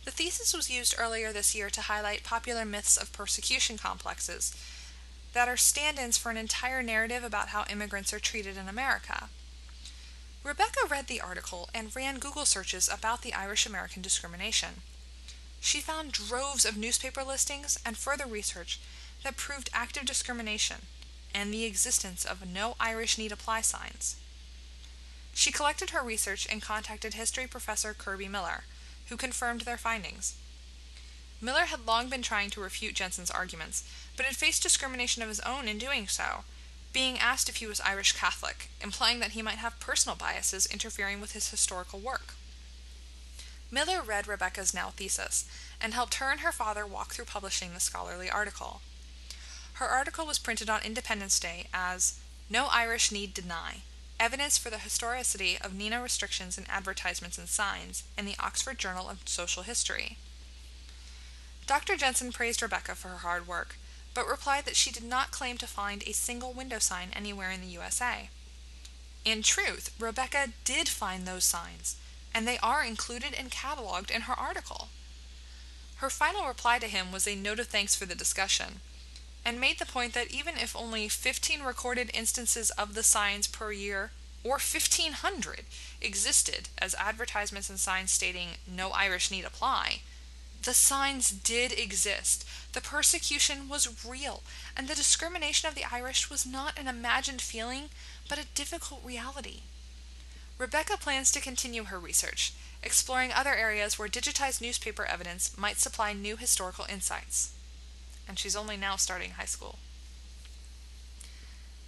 The 0.04 0.12
thesis 0.12 0.54
was 0.54 0.70
used 0.70 0.94
earlier 0.98 1.32
this 1.32 1.56
year 1.56 1.70
to 1.70 1.84
highlight 1.84 2.26
popular 2.26 2.66
myths 2.66 2.98
of 2.98 3.14
persecution 3.14 3.78
complexes 3.78 4.54
that 5.32 5.48
are 5.48 5.56
stand 5.56 5.98
ins 5.98 6.18
for 6.18 6.30
an 6.30 6.36
entire 6.36 6.84
narrative 6.84 7.24
about 7.24 7.48
how 7.56 7.64
immigrants 7.70 8.12
are 8.12 8.20
treated 8.20 8.58
in 8.58 8.68
America. 8.68 9.30
Rebecca 10.44 10.86
read 10.90 11.08
the 11.08 11.22
article 11.22 11.70
and 11.74 11.96
ran 11.96 12.20
Google 12.20 12.44
searches 12.44 12.90
about 12.90 13.22
the 13.22 13.34
Irish 13.34 13.66
American 13.66 14.02
discrimination. 14.02 14.82
She 15.62 15.80
found 15.80 16.12
droves 16.12 16.66
of 16.66 16.76
newspaper 16.76 17.24
listings 17.24 17.80
and 17.86 17.96
further 17.96 18.26
research 18.26 18.82
that 19.24 19.38
proved 19.38 19.70
active 19.74 20.06
discrimination 20.06 20.78
and 21.34 21.54
the 21.54 21.66
existence 21.66 22.26
of 22.26 22.48
no 22.48 22.76
Irish 22.80 23.18
need 23.18 23.32
apply 23.32 23.62
signs. 23.62 24.18
She 25.34 25.52
collected 25.52 25.92
her 25.92 26.04
research 26.04 26.48
and 26.52 26.62
contacted 26.62 27.14
history 27.14 27.48
professor 27.48 27.94
Kerby 27.94 28.30
Miller, 28.30 28.64
who 29.08 29.18
confirmed 29.18 29.62
their 29.62 29.78
findings. 29.78 30.36
Miller 31.40 31.66
had 31.66 31.88
long 31.88 32.10
been 32.10 32.22
trying 32.22 32.50
to 32.52 32.62
refute 32.62 32.96
Jensen's 32.96 33.32
arguments, 33.32 33.84
but 34.16 34.26
had 34.26 34.36
faced 34.36 34.62
discrimination 34.62 35.24
of 35.24 35.30
his 35.30 35.40
own 35.40 35.68
in 35.68 35.78
doing 35.78 36.08
so, 36.08 36.44
being 36.94 37.18
asked 37.18 37.50
if 37.50 37.58
he 37.58 37.66
was 37.66 37.82
Irish 37.82 38.12
Catholic, 38.12 38.70
implying 38.82 39.20
that 39.22 39.32
he 39.32 39.42
might 39.42 39.56
have 39.56 39.80
personal 39.80 40.16
biases 40.16 40.66
interfering 40.66 41.22
with 41.22 41.32
his 41.32 41.50
historical 41.50 42.00
work. 42.00 42.34
Miller 43.72 44.02
read 44.02 44.28
Rebecca's 44.28 44.74
now 44.74 44.90
thesis 44.90 45.50
and 45.80 45.94
helped 45.94 46.16
her 46.16 46.30
and 46.30 46.42
her 46.42 46.52
father 46.52 46.86
walk 46.86 47.14
through 47.14 47.26
publishing 47.26 47.74
the 47.74 47.80
scholarly 47.80 48.30
article. 48.30 48.82
Her 49.82 49.90
article 49.90 50.28
was 50.28 50.38
printed 50.38 50.70
on 50.70 50.84
Independence 50.84 51.40
Day 51.40 51.66
as 51.74 52.20
No 52.52 52.68
Irish 52.68 53.12
Need 53.12 53.34
Deny 53.34 53.78
Evidence 54.20 54.56
for 54.56 54.70
the 54.70 54.78
Historicity 54.78 55.58
of 55.60 55.74
NINA 55.74 56.04
Restrictions 56.04 56.56
in 56.56 56.70
Advertisements 56.70 57.40
and 57.40 57.50
Signs 57.50 58.04
in 58.16 58.26
the 58.26 58.36
Oxford 58.38 58.78
Journal 58.78 59.10
of 59.10 59.28
Social 59.28 59.64
History. 59.64 60.20
Dr. 61.66 61.98
Jensen 61.98 62.32
praised 62.32 62.62
Rebecca 62.62 62.94
for 62.94 63.08
her 63.08 63.18
hard 63.18 63.48
work, 63.48 63.76
but 64.14 64.28
replied 64.28 64.66
that 64.66 64.76
she 64.76 64.92
did 64.92 65.04
not 65.04 65.32
claim 65.32 65.58
to 65.58 65.66
find 65.66 66.04
a 66.06 66.14
single 66.14 66.54
window 66.54 66.78
sign 66.78 67.10
anywhere 67.16 67.50
in 67.50 67.62
the 67.62 67.68
USA. 67.70 68.30
In 69.26 69.42
truth, 69.42 69.96
Rebecca 70.00 70.50
did 70.64 70.90
find 70.90 71.26
those 71.26 71.44
signs, 71.44 71.96
and 72.36 72.48
they 72.48 72.60
are 72.60 72.84
included 72.84 73.34
and 73.34 73.50
cataloged 73.50 74.12
in 74.12 74.22
her 74.22 74.40
article. 74.40 74.90
Her 75.96 76.12
final 76.12 76.48
reply 76.48 76.78
to 76.78 76.88
him 76.88 77.12
was 77.12 77.28
a 77.28 77.34
note 77.34 77.60
of 77.60 77.66
thanks 77.66 77.96
for 77.96 78.06
the 78.06 78.14
discussion, 78.14 78.82
and 79.44 79.60
made 79.60 79.80
the 79.80 79.86
point 79.86 80.14
that 80.14 80.32
even 80.32 80.56
if 80.56 80.76
only 80.76 81.08
15 81.08 81.64
recorded 81.64 82.12
instances 82.14 82.70
of 82.72 82.94
the 82.94 83.04
signs 83.04 83.48
per 83.48 83.72
year, 83.72 84.12
or 84.44 84.54
1500, 84.54 85.62
existed 86.02 86.70
as 86.78 86.96
advertisements 86.96 87.70
and 87.70 87.80
signs 87.80 88.12
stating 88.12 88.50
no 88.68 88.90
Irish 88.92 89.30
need 89.32 89.46
apply, 89.46 90.02
the 90.64 90.74
signs 90.74 91.32
did 91.32 91.72
exist. 91.72 92.48
The 92.74 92.82
persecution 92.82 93.68
was 93.68 94.06
real, 94.06 94.44
and 94.78 94.88
the 94.88 94.96
discrimination 94.96 95.68
of 95.68 95.76
the 95.76 95.86
Irish 95.92 96.30
was 96.30 96.46
not 96.46 96.78
an 96.78 96.88
imagined 96.88 97.42
feeling, 97.42 97.90
but 98.30 98.38
a 98.38 98.46
difficult 98.54 99.02
reality. 99.04 99.62
Rebecca 100.60 100.98
plans 100.98 101.32
to 101.32 101.42
continue 101.42 101.86
her 101.86 102.00
research, 102.00 102.54
exploring 102.84 103.32
other 103.32 103.56
areas 103.56 103.98
where 103.98 104.08
digitized 104.08 104.62
newspaper 104.62 105.06
evidence 105.06 105.58
might 105.58 105.78
supply 105.78 106.14
new 106.14 106.38
historical 106.38 106.86
insights 106.88 107.54
and 108.32 108.40
she's 108.40 108.56
only 108.56 108.78
now 108.78 108.96
starting 108.96 109.32
high 109.32 109.44
school. 109.44 109.78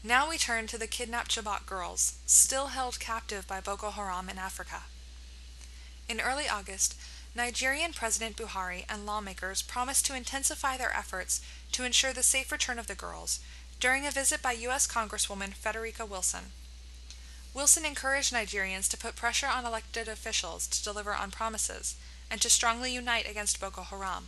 Now 0.04 0.30
we 0.30 0.38
turn 0.38 0.68
to 0.68 0.78
the 0.78 0.88
kidnapped 0.88 1.34
Chibok 1.34 1.66
girls, 1.66 2.18
still 2.26 2.68
held 2.68 3.00
captive 3.00 3.48
by 3.48 3.62
Boko 3.62 3.92
Haram 3.92 4.28
in 4.28 4.38
Africa. 4.38 4.82
In 6.10 6.20
early 6.20 6.50
August, 6.50 7.00
Nigerian 7.34 7.94
President 7.94 8.36
Buhari 8.36 8.84
and 8.90 9.06
lawmakers 9.06 9.62
promised 9.62 10.06
to 10.08 10.18
intensify 10.18 10.76
their 10.76 10.92
efforts 10.94 11.40
to 11.72 11.86
ensure 11.86 12.12
the 12.12 12.24
safe 12.24 12.52
return 12.52 12.78
of 12.78 12.88
the 12.88 12.94
girls 12.94 13.40
during 13.80 14.06
a 14.06 14.12
visit 14.12 14.42
by 14.42 14.52
U.S. 14.52 14.86
Congresswoman 14.86 15.54
Frederica 15.54 16.06
Wilson. 16.06 16.52
Wilson 17.54 17.86
encouraged 17.86 18.34
Nigerians 18.34 18.90
to 18.90 18.98
put 18.98 19.16
pressure 19.16 19.48
on 19.48 19.66
elected 19.66 20.10
officials 20.10 20.68
to 20.68 20.84
deliver 20.84 21.16
on 21.16 21.32
promises 21.32 21.96
and 22.30 22.42
to 22.42 22.50
strongly 22.50 22.94
unite 22.94 23.30
against 23.30 23.62
Boko 23.62 23.84
Haram. 23.84 24.28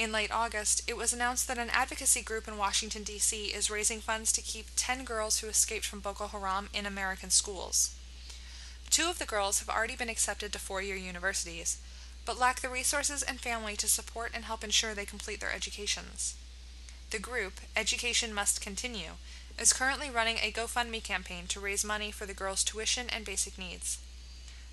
In 0.00 0.12
late 0.12 0.32
August, 0.32 0.82
it 0.88 0.96
was 0.96 1.12
announced 1.12 1.46
that 1.46 1.58
an 1.58 1.68
advocacy 1.68 2.22
group 2.22 2.48
in 2.48 2.56
Washington, 2.56 3.02
D.C. 3.02 3.48
is 3.48 3.68
raising 3.68 4.00
funds 4.00 4.32
to 4.32 4.40
keep 4.40 4.68
10 4.74 5.04
girls 5.04 5.40
who 5.40 5.46
escaped 5.46 5.84
from 5.84 6.00
Boko 6.00 6.26
Haram 6.26 6.70
in 6.72 6.86
American 6.86 7.28
schools. 7.28 7.94
Two 8.88 9.10
of 9.10 9.18
the 9.18 9.26
girls 9.26 9.58
have 9.58 9.68
already 9.68 9.96
been 9.96 10.08
accepted 10.08 10.54
to 10.54 10.58
four 10.58 10.80
year 10.80 10.96
universities, 10.96 11.76
but 12.24 12.38
lack 12.38 12.60
the 12.60 12.70
resources 12.70 13.22
and 13.22 13.42
family 13.42 13.76
to 13.76 13.88
support 13.88 14.30
and 14.32 14.46
help 14.46 14.64
ensure 14.64 14.94
they 14.94 15.04
complete 15.04 15.38
their 15.38 15.52
educations. 15.52 16.34
The 17.10 17.18
group, 17.18 17.60
Education 17.76 18.32
Must 18.32 18.58
Continue, 18.58 19.18
is 19.58 19.74
currently 19.74 20.08
running 20.08 20.38
a 20.38 20.50
GoFundMe 20.50 21.04
campaign 21.04 21.44
to 21.48 21.60
raise 21.60 21.84
money 21.84 22.10
for 22.10 22.24
the 22.24 22.32
girls' 22.32 22.64
tuition 22.64 23.10
and 23.10 23.26
basic 23.26 23.58
needs. 23.58 23.98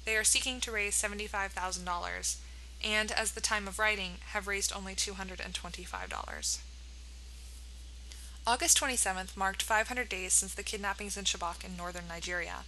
They 0.05 0.15
are 0.15 0.23
seeking 0.23 0.61
to 0.61 0.71
raise 0.71 0.95
$75,000, 0.95 2.37
and 2.83 3.11
as 3.11 3.31
the 3.31 3.41
time 3.41 3.67
of 3.67 3.79
writing, 3.79 4.17
have 4.33 4.47
raised 4.47 4.71
only 4.75 4.95
$225. 4.95 6.59
August 8.45 8.79
27th 8.79 9.35
marked 9.35 9.61
500 9.61 10.07
days 10.07 10.31
since 10.33 10.53
the 10.53 10.63
kidnappings 10.63 11.17
in 11.17 11.25
Chibok 11.25 11.65
in 11.65 11.75
northern 11.75 12.07
Nigeria. 12.07 12.63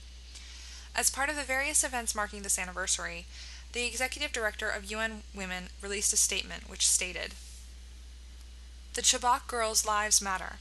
As 0.96 1.10
part 1.10 1.30
of 1.30 1.36
the 1.36 1.44
various 1.44 1.84
events 1.84 2.14
marking 2.16 2.42
this 2.42 2.60
anniversary, 2.60 3.26
the 3.72 3.86
executive 3.86 4.32
director 4.32 4.70
of 4.70 4.92
UN 4.92 5.24
Women 5.34 5.70
released 5.82 6.12
a 6.12 6.18
statement 6.18 6.70
which 6.70 6.88
stated 6.88 7.34
The 8.96 9.02
Chibok 9.02 9.48
girls' 9.48 9.86
lives 9.86 10.22
matter. 10.22 10.58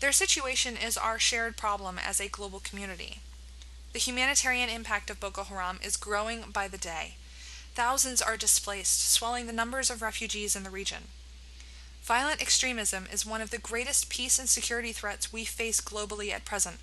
Their 0.00 0.12
situation 0.12 0.76
is 0.76 0.96
our 0.96 1.18
shared 1.18 1.56
problem 1.56 1.98
as 1.98 2.20
a 2.20 2.28
global 2.28 2.60
community. 2.60 3.20
The 3.92 3.98
humanitarian 3.98 4.68
impact 4.68 5.10
of 5.10 5.18
Boko 5.18 5.42
Haram 5.44 5.80
is 5.82 5.96
growing 5.96 6.44
by 6.52 6.68
the 6.68 6.78
day. 6.78 7.16
Thousands 7.78 8.20
are 8.20 8.36
displaced, 8.36 9.08
swelling 9.08 9.46
the 9.46 9.52
numbers 9.52 9.88
of 9.88 10.02
refugees 10.02 10.56
in 10.56 10.64
the 10.64 10.68
region. 10.68 11.04
Violent 12.02 12.42
extremism 12.42 13.06
is 13.12 13.24
one 13.24 13.40
of 13.40 13.50
the 13.50 13.58
greatest 13.58 14.08
peace 14.10 14.36
and 14.36 14.48
security 14.48 14.90
threats 14.90 15.32
we 15.32 15.44
face 15.44 15.80
globally 15.80 16.32
at 16.32 16.44
present, 16.44 16.78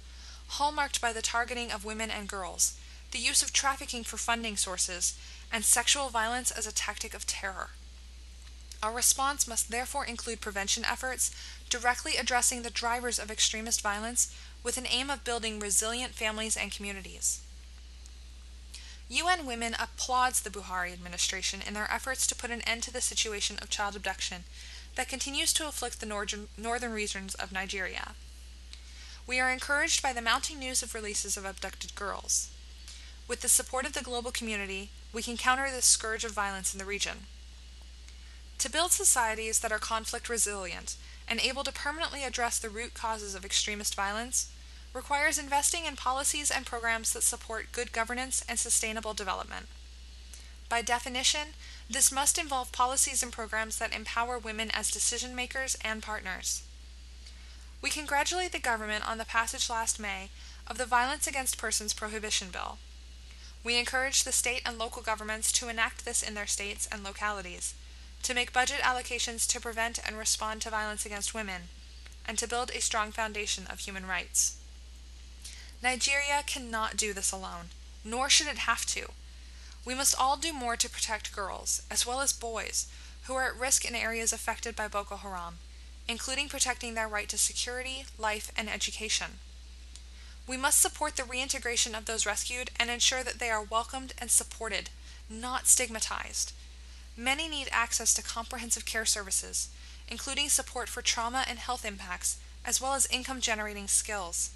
hallmarked 0.51 1.01
by 1.01 1.12
the 1.12 1.21
targeting 1.21 1.69
of 1.69 1.84
women 1.84 2.10
and 2.10 2.29
girls, 2.29 2.79
the 3.12 3.19
use 3.19 3.43
of 3.43 3.51
trafficking 3.51 4.05
for 4.05 4.15
funding 4.15 4.55
sources, 4.55 5.19
and 5.51 5.65
sexual 5.65 6.08
violence 6.08 6.49
as 6.49 6.65
a 6.65 6.73
tactic 6.73 7.13
of 7.13 7.27
terror. 7.27 7.71
Our 8.81 8.93
response 8.93 9.49
must 9.49 9.71
therefore 9.71 10.05
include 10.05 10.39
prevention 10.39 10.86
efforts 10.86 11.29
directly 11.69 12.15
addressing 12.15 12.62
the 12.62 12.69
drivers 12.69 13.19
of 13.19 13.29
extremist 13.29 13.81
violence 13.81 14.34
with 14.63 14.77
an 14.77 14.88
aim 14.89 15.10
of 15.10 15.25
building 15.25 15.60
resilient 15.60 16.13
families 16.13 16.55
and 16.55 16.71
communities. 16.71 17.41
UN 19.10 19.46
Women 19.46 19.76
applauds 19.80 20.41
the 20.41 20.50
Buhari 20.50 20.91
administration 20.91 21.62
in 21.65 21.76
their 21.76 21.91
efforts 21.91 22.26
to 22.28 22.36
put 22.36 22.50
an 22.50 22.62
end 22.62 22.82
to 22.84 22.91
the 22.91 23.02
situation 23.02 23.58
of 23.62 23.70
child 23.70 23.96
abduction 23.96 24.46
that 24.96 25.08
continues 25.08 25.54
to 25.54 25.68
afflict 25.68 26.00
the 26.00 26.08
northern, 26.08 26.48
northern 26.58 26.91
regions 26.91 27.36
of 27.36 27.52
Nigeria. 27.52 28.13
We 29.28 29.39
are 29.39 29.52
encouraged 29.52 30.02
by 30.02 30.13
the 30.13 30.22
mounting 30.22 30.58
news 30.58 30.82
of 30.82 30.96
releases 30.96 31.38
of 31.38 31.46
abducted 31.46 31.94
girls. 31.94 32.50
With 33.28 33.41
the 33.41 33.48
support 33.48 33.86
of 33.86 33.94
the 33.94 34.02
global 34.02 34.32
community, 34.32 34.89
we 35.13 35.22
can 35.22 35.38
counter 35.38 35.70
this 35.70 35.86
scourge 35.86 36.24
of 36.24 36.32
violence 36.32 36.74
in 36.74 36.80
the 36.80 36.86
region. 36.86 37.26
To 38.60 38.72
build 38.72 38.91
societies 38.91 39.60
that 39.60 39.72
are 39.72 39.80
conflict 39.80 40.30
resilient 40.30 40.96
and 41.28 41.39
able 41.39 41.63
to 41.63 41.72
permanently 41.72 42.24
address 42.24 42.58
the 42.58 42.70
root 42.70 42.94
causes 42.94 43.36
of 43.36 43.46
extremist 43.46 43.96
violence, 43.96 44.52
requires 44.95 45.38
investing 45.38 45.84
in 45.86 45.97
policies 45.97 46.49
and 46.49 46.65
programs 46.65 47.12
that 47.12 47.21
support 47.21 47.73
good 47.73 47.91
governance 47.91 48.45
and 48.47 48.58
sustainable 48.58 49.13
development. 49.13 49.65
By 50.69 50.81
definition, 50.81 51.49
this 51.89 52.13
must 52.13 52.38
involve 52.38 52.71
policies 52.71 53.21
and 53.21 53.31
programs 53.31 53.77
that 53.77 53.93
empower 53.93 54.39
women 54.39 54.71
as 54.71 54.89
decision 54.89 55.36
makers 55.36 55.77
and 55.84 56.01
partners. 56.01 56.63
We 57.81 57.89
congratulate 57.89 58.53
the 58.53 58.60
government 58.60 59.08
on 59.08 59.17
the 59.17 59.25
passage 59.25 59.69
last 59.69 59.99
May 59.99 60.29
of 60.65 60.77
the 60.77 60.86
Violence 60.86 61.27
Against 61.27 61.58
Persons 61.58 61.93
Prohibition 61.93 62.47
Bill. 62.49 62.77
We 63.65 63.77
encourage 63.77 64.23
the 64.23 64.31
state 64.31 64.62
and 64.65 64.77
local 64.77 65.01
governments 65.01 65.51
to 65.53 65.67
enact 65.67 66.05
this 66.05 66.23
in 66.23 66.36
their 66.36 66.47
states 66.47 66.88
and 66.89 67.03
localities, 67.03 67.75
to 68.23 68.34
make 68.34 68.53
budget 68.53 68.79
allocations 68.79 69.45
to 69.49 69.60
prevent 69.60 69.99
and 70.08 70.17
respond 70.17 70.62
to 70.62 70.69
violence 70.69 71.05
against 71.05 71.34
women, 71.34 71.63
and 72.25 72.38
to 72.38 72.47
build 72.47 72.71
a 72.71 72.79
strong 72.81 73.12
foundation 73.12 73.67
of 73.67 73.79
human 73.79 74.08
rights. 74.08 74.58
Nigeria 75.83 76.43
cannot 76.45 76.97
do 76.97 77.13
this 77.13 77.31
alone, 77.31 77.69
nor 78.03 78.29
should 78.29 78.47
it 78.47 78.59
have 78.59 78.85
to. 78.88 79.11
We 79.85 79.93
must 79.93 80.19
all 80.19 80.38
do 80.38 80.51
more 80.51 80.75
to 80.75 80.89
protect 80.89 81.35
girls, 81.35 81.83
as 81.91 82.05
well 82.05 82.21
as 82.21 82.33
boys, 82.33 82.88
who 83.23 83.35
are 83.35 83.47
at 83.47 83.59
risk 83.59 83.85
in 83.85 83.95
areas 83.95 84.33
affected 84.33 84.75
by 84.75 84.88
Boko 84.88 85.17
Haram, 85.17 85.57
including 86.07 86.49
protecting 86.49 86.93
their 86.93 87.07
right 87.07 87.29
to 87.29 87.38
security, 87.38 88.05
life, 88.17 88.51
and 88.57 88.69
education. 88.69 89.39
We 90.47 90.57
must 90.57 90.79
support 90.79 91.15
the 91.15 91.23
reintegration 91.23 91.95
of 91.95 92.05
those 92.05 92.25
rescued 92.25 92.69
and 92.79 92.89
ensure 92.89 93.23
that 93.23 93.39
they 93.39 93.49
are 93.49 93.63
welcomed 93.63 94.13
and 94.19 94.29
supported, 94.29 94.89
not 95.29 95.67
stigmatized. 95.67 96.53
Many 97.17 97.47
need 97.47 97.67
access 97.71 98.13
to 98.13 98.21
comprehensive 98.21 98.85
care 98.85 99.05
services, 99.05 99.69
including 100.07 100.49
support 100.49 100.88
for 100.88 101.01
trauma 101.01 101.45
and 101.47 101.57
health 101.57 101.85
impacts, 101.85 102.38
as 102.63 102.79
well 102.79 102.93
as 102.93 103.07
income 103.07 103.41
generating 103.41 103.88
skills. 103.88 104.51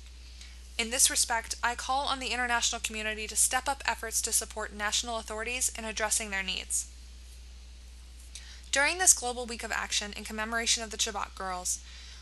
In 0.79 0.91
this 0.91 1.09
respect, 1.09 1.55
I 1.61 1.75
call 1.75 2.07
on 2.07 2.19
the 2.19 2.31
international 2.31 2.79
community 2.79 3.27
to 3.27 3.35
step 3.35 3.67
up 3.67 3.83
efforts 3.85 4.21
to 4.21 4.31
support 4.31 4.71
national 4.71 5.17
authorities 5.17 5.69
in 5.77 5.83
addressing 5.83 6.29
their 6.29 6.41
needs. 6.41 6.87
During 8.71 8.97
this 8.97 9.11
Global 9.11 9.45
Week 9.45 9.61
of 9.61 9.73
Action 9.73 10.13
in 10.15 10.23
commemoration 10.23 10.81
of 10.81 10.89
the 10.89 10.95
Chibok 10.95 11.35
girls, 11.35 11.79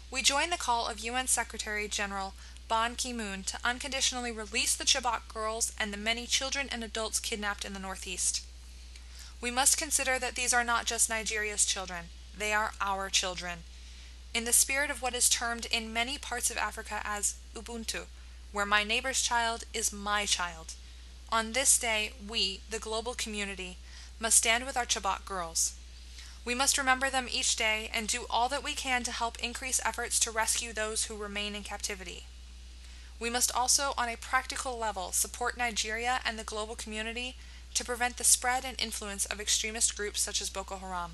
we 0.10 0.24
join 0.24 0.50
the 0.50 0.58
call 0.58 0.88
of 0.88 1.02
UN 1.02 1.28
Secretary 1.28 1.88
General 1.88 2.34
Ban 2.67 2.96
Ki 2.96 3.13
moon 3.13 3.43
to 3.43 3.60
unconditionally 3.63 4.32
release 4.32 4.76
the 4.76 4.86
Chibok 4.86 5.32
girls 5.32 5.72
and 5.80 5.93
the 5.93 5.98
many 5.98 6.26
children 6.26 6.67
and 6.72 6.84
adults 6.84 7.20
kidnapped 7.20 7.63
in 7.63 7.74
the 7.74 7.80
Northeast. 7.80 8.43
We 9.39 9.52
must 9.52 9.78
consider 9.78 10.17
that 10.17 10.34
these 10.34 10.54
are 10.54 10.63
not 10.63 10.88
just 10.88 11.12
Nigeria's 11.12 11.63
children, 11.63 12.06
they 12.36 12.54
are 12.54 12.72
our 12.82 13.12
children. 13.12 13.60
In 14.34 14.46
the 14.46 14.52
spirit 14.52 14.89
of 14.89 15.04
what 15.04 15.13
is 15.13 15.30
termed 15.30 15.67
in 15.67 15.93
many 15.93 16.17
parts 16.17 16.50
of 16.50 16.58
Africa 16.58 17.02
as 17.04 17.36
Ubuntu, 17.54 18.06
where 18.58 18.65
my 18.65 18.84
neighbor's 18.84 19.22
child 19.22 19.65
is 19.72 19.93
my 19.93 20.26
child. 20.26 20.74
On 21.32 21.52
this 21.52 21.78
day, 21.78 22.13
we, 22.28 22.60
the 22.72 22.80
global 22.80 23.13
community, 23.13 23.78
must 24.20 24.36
stand 24.36 24.65
with 24.65 24.76
our 24.76 24.84
Chibok 24.84 25.26
girls. 25.26 25.76
We 26.43 26.56
must 26.56 26.76
remember 26.76 27.08
them 27.08 27.28
each 27.30 27.56
day 27.56 27.91
and 27.93 28.08
do 28.08 28.26
all 28.32 28.50
that 28.50 28.63
we 28.63 28.74
can 28.74 29.04
to 29.04 29.12
help 29.12 29.38
increase 29.38 29.80
efforts 29.86 30.20
to 30.22 30.32
rescue 30.32 30.74
those 30.74 31.04
who 31.04 31.15
remain 31.15 31.54
in 31.54 31.62
captivity. 31.62 32.26
We 33.20 33.30
must 33.30 33.56
also, 33.56 33.93
on 33.96 34.10
a 34.10 34.17
practical 34.17 34.76
level, 34.76 35.12
support 35.12 35.56
Nigeria 35.56 36.20
and 36.26 36.39
the 36.39 36.43
global 36.43 36.74
community 36.74 37.36
to 37.76 37.86
prevent 37.86 38.17
the 38.17 38.24
spread 38.24 38.65
and 38.65 38.82
influence 38.82 39.28
of 39.28 39.39
extremist 39.39 39.96
groups 39.96 40.20
such 40.20 40.41
as 40.41 40.50
Boko 40.50 40.78
Haram. 40.78 41.12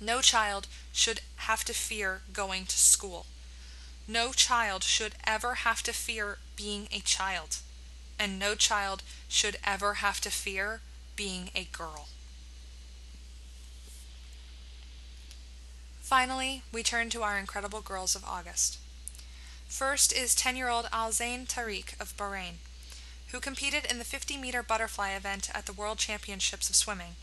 No 0.00 0.20
child 0.20 0.68
should 0.92 1.22
have 1.48 1.64
to 1.64 1.74
fear 1.74 2.20
going 2.32 2.66
to 2.66 2.78
school. 2.78 3.26
No 4.08 4.32
child 4.32 4.82
should 4.82 5.14
ever 5.24 5.54
have 5.54 5.82
to 5.84 5.92
fear 5.92 6.38
being 6.56 6.88
a 6.90 7.00
child, 7.00 7.58
and 8.18 8.38
no 8.38 8.54
child 8.54 9.02
should 9.28 9.58
ever 9.64 9.94
have 9.94 10.20
to 10.22 10.30
fear 10.30 10.80
being 11.14 11.50
a 11.54 11.64
girl. 11.64 12.08
Finally, 16.00 16.62
we 16.72 16.82
turn 16.82 17.08
to 17.10 17.22
our 17.22 17.38
incredible 17.38 17.80
girls 17.80 18.14
of 18.14 18.24
August. 18.24 18.78
First 19.68 20.12
is 20.12 20.34
10 20.34 20.56
year 20.56 20.68
old 20.68 20.88
Al 20.92 21.12
Zain 21.12 21.46
Tariq 21.46 21.98
of 21.98 22.14
Bahrain, 22.16 22.56
who 23.28 23.40
competed 23.40 23.86
in 23.86 23.98
the 23.98 24.04
50 24.04 24.36
meter 24.36 24.62
butterfly 24.62 25.12
event 25.12 25.48
at 25.54 25.64
the 25.64 25.72
World 25.72 25.96
Championships 25.96 26.68
of 26.68 26.76
Swimming, 26.76 27.14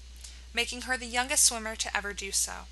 making 0.54 0.82
her 0.82 0.98
the 0.98 1.06
youngest 1.06 1.44
swimmer 1.44 1.76
to 1.76 1.96
ever 1.96 2.14
do 2.14 2.32
so. 2.32 2.66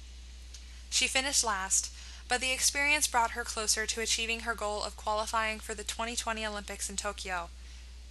She 0.90 1.08
finished 1.08 1.44
last, 1.44 1.92
but 2.28 2.42
the 2.42 2.52
experience 2.52 3.08
brought 3.08 3.32
her 3.32 3.44
closer 3.44 3.86
to 3.86 4.02
achieving 4.02 4.42
her 4.42 4.54
goal 4.54 4.84
of 4.84 4.98
qualifying 4.98 5.60
for 5.60 5.74
the 5.74 5.84
2020 5.84 6.46
Olympics 6.46 6.90
in 6.90 6.96
Tokyo 6.96 7.50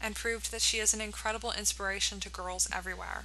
and 0.00 0.14
proved 0.14 0.50
that 0.50 0.62
she 0.62 0.79
is 0.79 0.94
an 0.94 1.00
incredible 1.00 1.52
inspiration 1.57 2.20
to 2.20 2.29
girls 2.29 2.68
everywhere. 2.72 3.24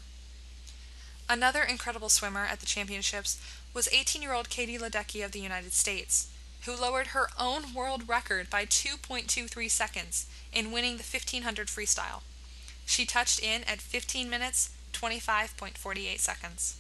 Another 1.29 1.63
incredible 1.63 2.09
swimmer 2.09 2.45
at 2.45 2.59
the 2.59 2.65
championships 2.65 3.41
was 3.73 3.87
18 3.91 4.21
year 4.21 4.33
old 4.33 4.49
Katie 4.49 4.77
Ledecky 4.77 5.23
of 5.23 5.31
the 5.31 5.39
United 5.39 5.71
States, 5.73 6.29
who 6.65 6.75
lowered 6.75 7.07
her 7.07 7.29
own 7.39 7.73
world 7.73 8.07
record 8.07 8.49
by 8.49 8.65
2.23 8.65 9.69
seconds 9.69 10.27
in 10.53 10.71
winning 10.71 10.97
the 10.97 11.03
1500 11.03 11.67
freestyle. 11.67 12.21
She 12.85 13.05
touched 13.05 13.41
in 13.41 13.63
at 13.63 13.79
15 13.79 14.29
minutes 14.29 14.71
25.48 14.91 16.19
seconds. 16.19 16.77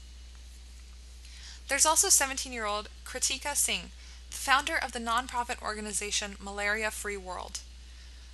There's 1.67 1.85
also 1.85 2.09
17 2.09 2.51
year 2.51 2.65
old 2.65 2.89
Kritika 3.05 3.55
Singh, 3.55 3.91
founder 4.33 4.75
of 4.75 4.91
the 4.91 4.99
nonprofit 4.99 5.61
organization 5.61 6.35
Malaria 6.39 6.89
Free 6.91 7.17
World. 7.17 7.59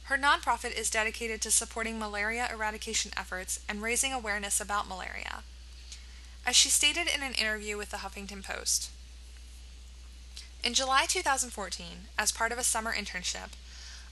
Her 0.03 0.17
nonprofit 0.17 0.77
is 0.77 0.89
dedicated 0.89 1.41
to 1.41 1.51
supporting 1.51 1.99
malaria 1.99 2.47
eradication 2.51 3.11
efforts 3.17 3.59
and 3.67 3.81
raising 3.81 4.13
awareness 4.13 4.61
about 4.61 4.87
malaria. 4.87 5.43
as 6.45 6.55
she 6.55 6.69
stated 6.69 7.07
in 7.13 7.21
an 7.21 7.33
interview 7.33 7.75
with 7.75 7.89
the 7.91 7.97
Huffington 7.97 8.41
Post. 8.41 8.89
In 10.63 10.73
July 10.73 11.05
2014, 11.05 11.85
as 12.17 12.31
part 12.31 12.53
of 12.53 12.57
a 12.57 12.63
summer 12.63 12.93
internship, 12.93 13.49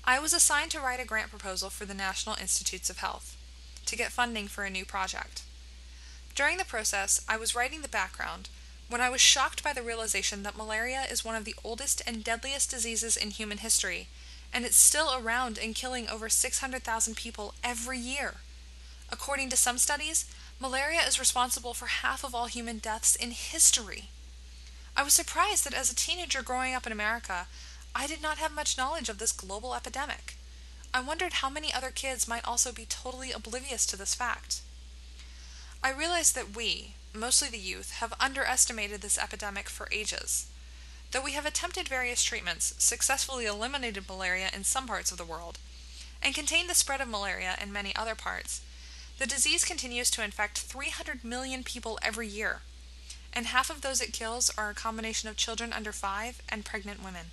I 0.03 0.19
was 0.19 0.33
assigned 0.33 0.71
to 0.71 0.81
write 0.81 0.99
a 0.99 1.05
grant 1.05 1.29
proposal 1.29 1.69
for 1.69 1.85
the 1.85 1.93
National 1.93 2.35
Institutes 2.35 2.89
of 2.89 2.97
Health 2.97 3.37
to 3.85 3.95
get 3.95 4.11
funding 4.11 4.49
for 4.49 4.65
a 4.65 4.69
new 4.69 4.83
project. 4.83 5.43
During 6.35 6.57
the 6.57 6.65
process, 6.65 7.23
I 7.29 7.37
was 7.37 7.55
writing 7.55 7.81
the 7.81 7.87
background 7.87 8.49
when 8.87 9.01
I 9.01 9.09
was 9.09 9.21
shocked 9.21 9.63
by 9.63 9.73
the 9.73 9.81
realization 9.81 10.43
that 10.43 10.57
malaria 10.57 11.05
is 11.09 11.25
one 11.25 11.35
of 11.35 11.45
the 11.45 11.55
oldest 11.63 12.01
and 12.05 12.23
deadliest 12.23 12.69
diseases 12.69 13.17
in 13.17 13.31
human 13.31 13.59
history, 13.59 14.07
and 14.53 14.63
it's 14.63 14.77
still 14.77 15.11
around 15.15 15.57
and 15.57 15.75
killing 15.75 16.07
over 16.07 16.29
600,000 16.29 17.15
people 17.15 17.53
every 17.63 17.97
year. 17.97 18.35
According 19.11 19.49
to 19.49 19.57
some 19.57 19.77
studies, 19.77 20.25
malaria 20.59 21.01
is 21.07 21.19
responsible 21.19 21.73
for 21.73 21.87
half 21.87 22.23
of 22.23 22.35
all 22.35 22.45
human 22.45 22.77
deaths 22.77 23.15
in 23.15 23.31
history. 23.31 24.09
I 24.95 25.03
was 25.03 25.13
surprised 25.13 25.65
that 25.65 25.73
as 25.73 25.91
a 25.91 25.95
teenager 25.95 26.41
growing 26.41 26.73
up 26.73 26.85
in 26.85 26.91
America, 26.91 27.47
I 27.93 28.07
did 28.07 28.21
not 28.21 28.37
have 28.37 28.53
much 28.53 28.77
knowledge 28.77 29.09
of 29.09 29.17
this 29.17 29.31
global 29.31 29.75
epidemic. 29.75 30.35
I 30.93 31.01
wondered 31.01 31.33
how 31.33 31.49
many 31.49 31.73
other 31.73 31.91
kids 31.91 32.27
might 32.27 32.45
also 32.45 32.71
be 32.71 32.85
totally 32.85 33.31
oblivious 33.31 33.85
to 33.87 33.97
this 33.97 34.15
fact. 34.15 34.61
I 35.83 35.91
realized 35.91 36.35
that 36.35 36.55
we, 36.55 36.93
mostly 37.15 37.49
the 37.49 37.57
youth, 37.57 37.91
have 37.99 38.13
underestimated 38.19 39.01
this 39.01 39.17
epidemic 39.17 39.69
for 39.69 39.87
ages. 39.91 40.47
Though 41.11 41.21
we 41.21 41.33
have 41.33 41.45
attempted 41.45 41.87
various 41.87 42.23
treatments, 42.23 42.73
successfully 42.77 43.45
eliminated 43.45 44.09
malaria 44.09 44.49
in 44.53 44.63
some 44.63 44.87
parts 44.87 45.11
of 45.11 45.17
the 45.17 45.25
world, 45.25 45.59
and 46.21 46.35
contained 46.35 46.69
the 46.69 46.75
spread 46.75 47.01
of 47.01 47.07
malaria 47.07 47.55
in 47.61 47.71
many 47.71 47.95
other 47.95 48.15
parts, 48.15 48.61
the 49.17 49.27
disease 49.27 49.63
continues 49.63 50.11
to 50.11 50.23
infect 50.23 50.59
300 50.59 51.23
million 51.23 51.63
people 51.63 51.97
every 52.01 52.27
year, 52.27 52.61
and 53.31 53.47
half 53.47 53.69
of 53.69 53.81
those 53.81 54.01
it 54.01 54.13
kills 54.13 54.51
are 54.57 54.69
a 54.69 54.75
combination 54.75 55.29
of 55.29 55.37
children 55.37 55.71
under 55.71 55.91
5 55.91 56.41
and 56.49 56.65
pregnant 56.65 57.03
women. 57.03 57.27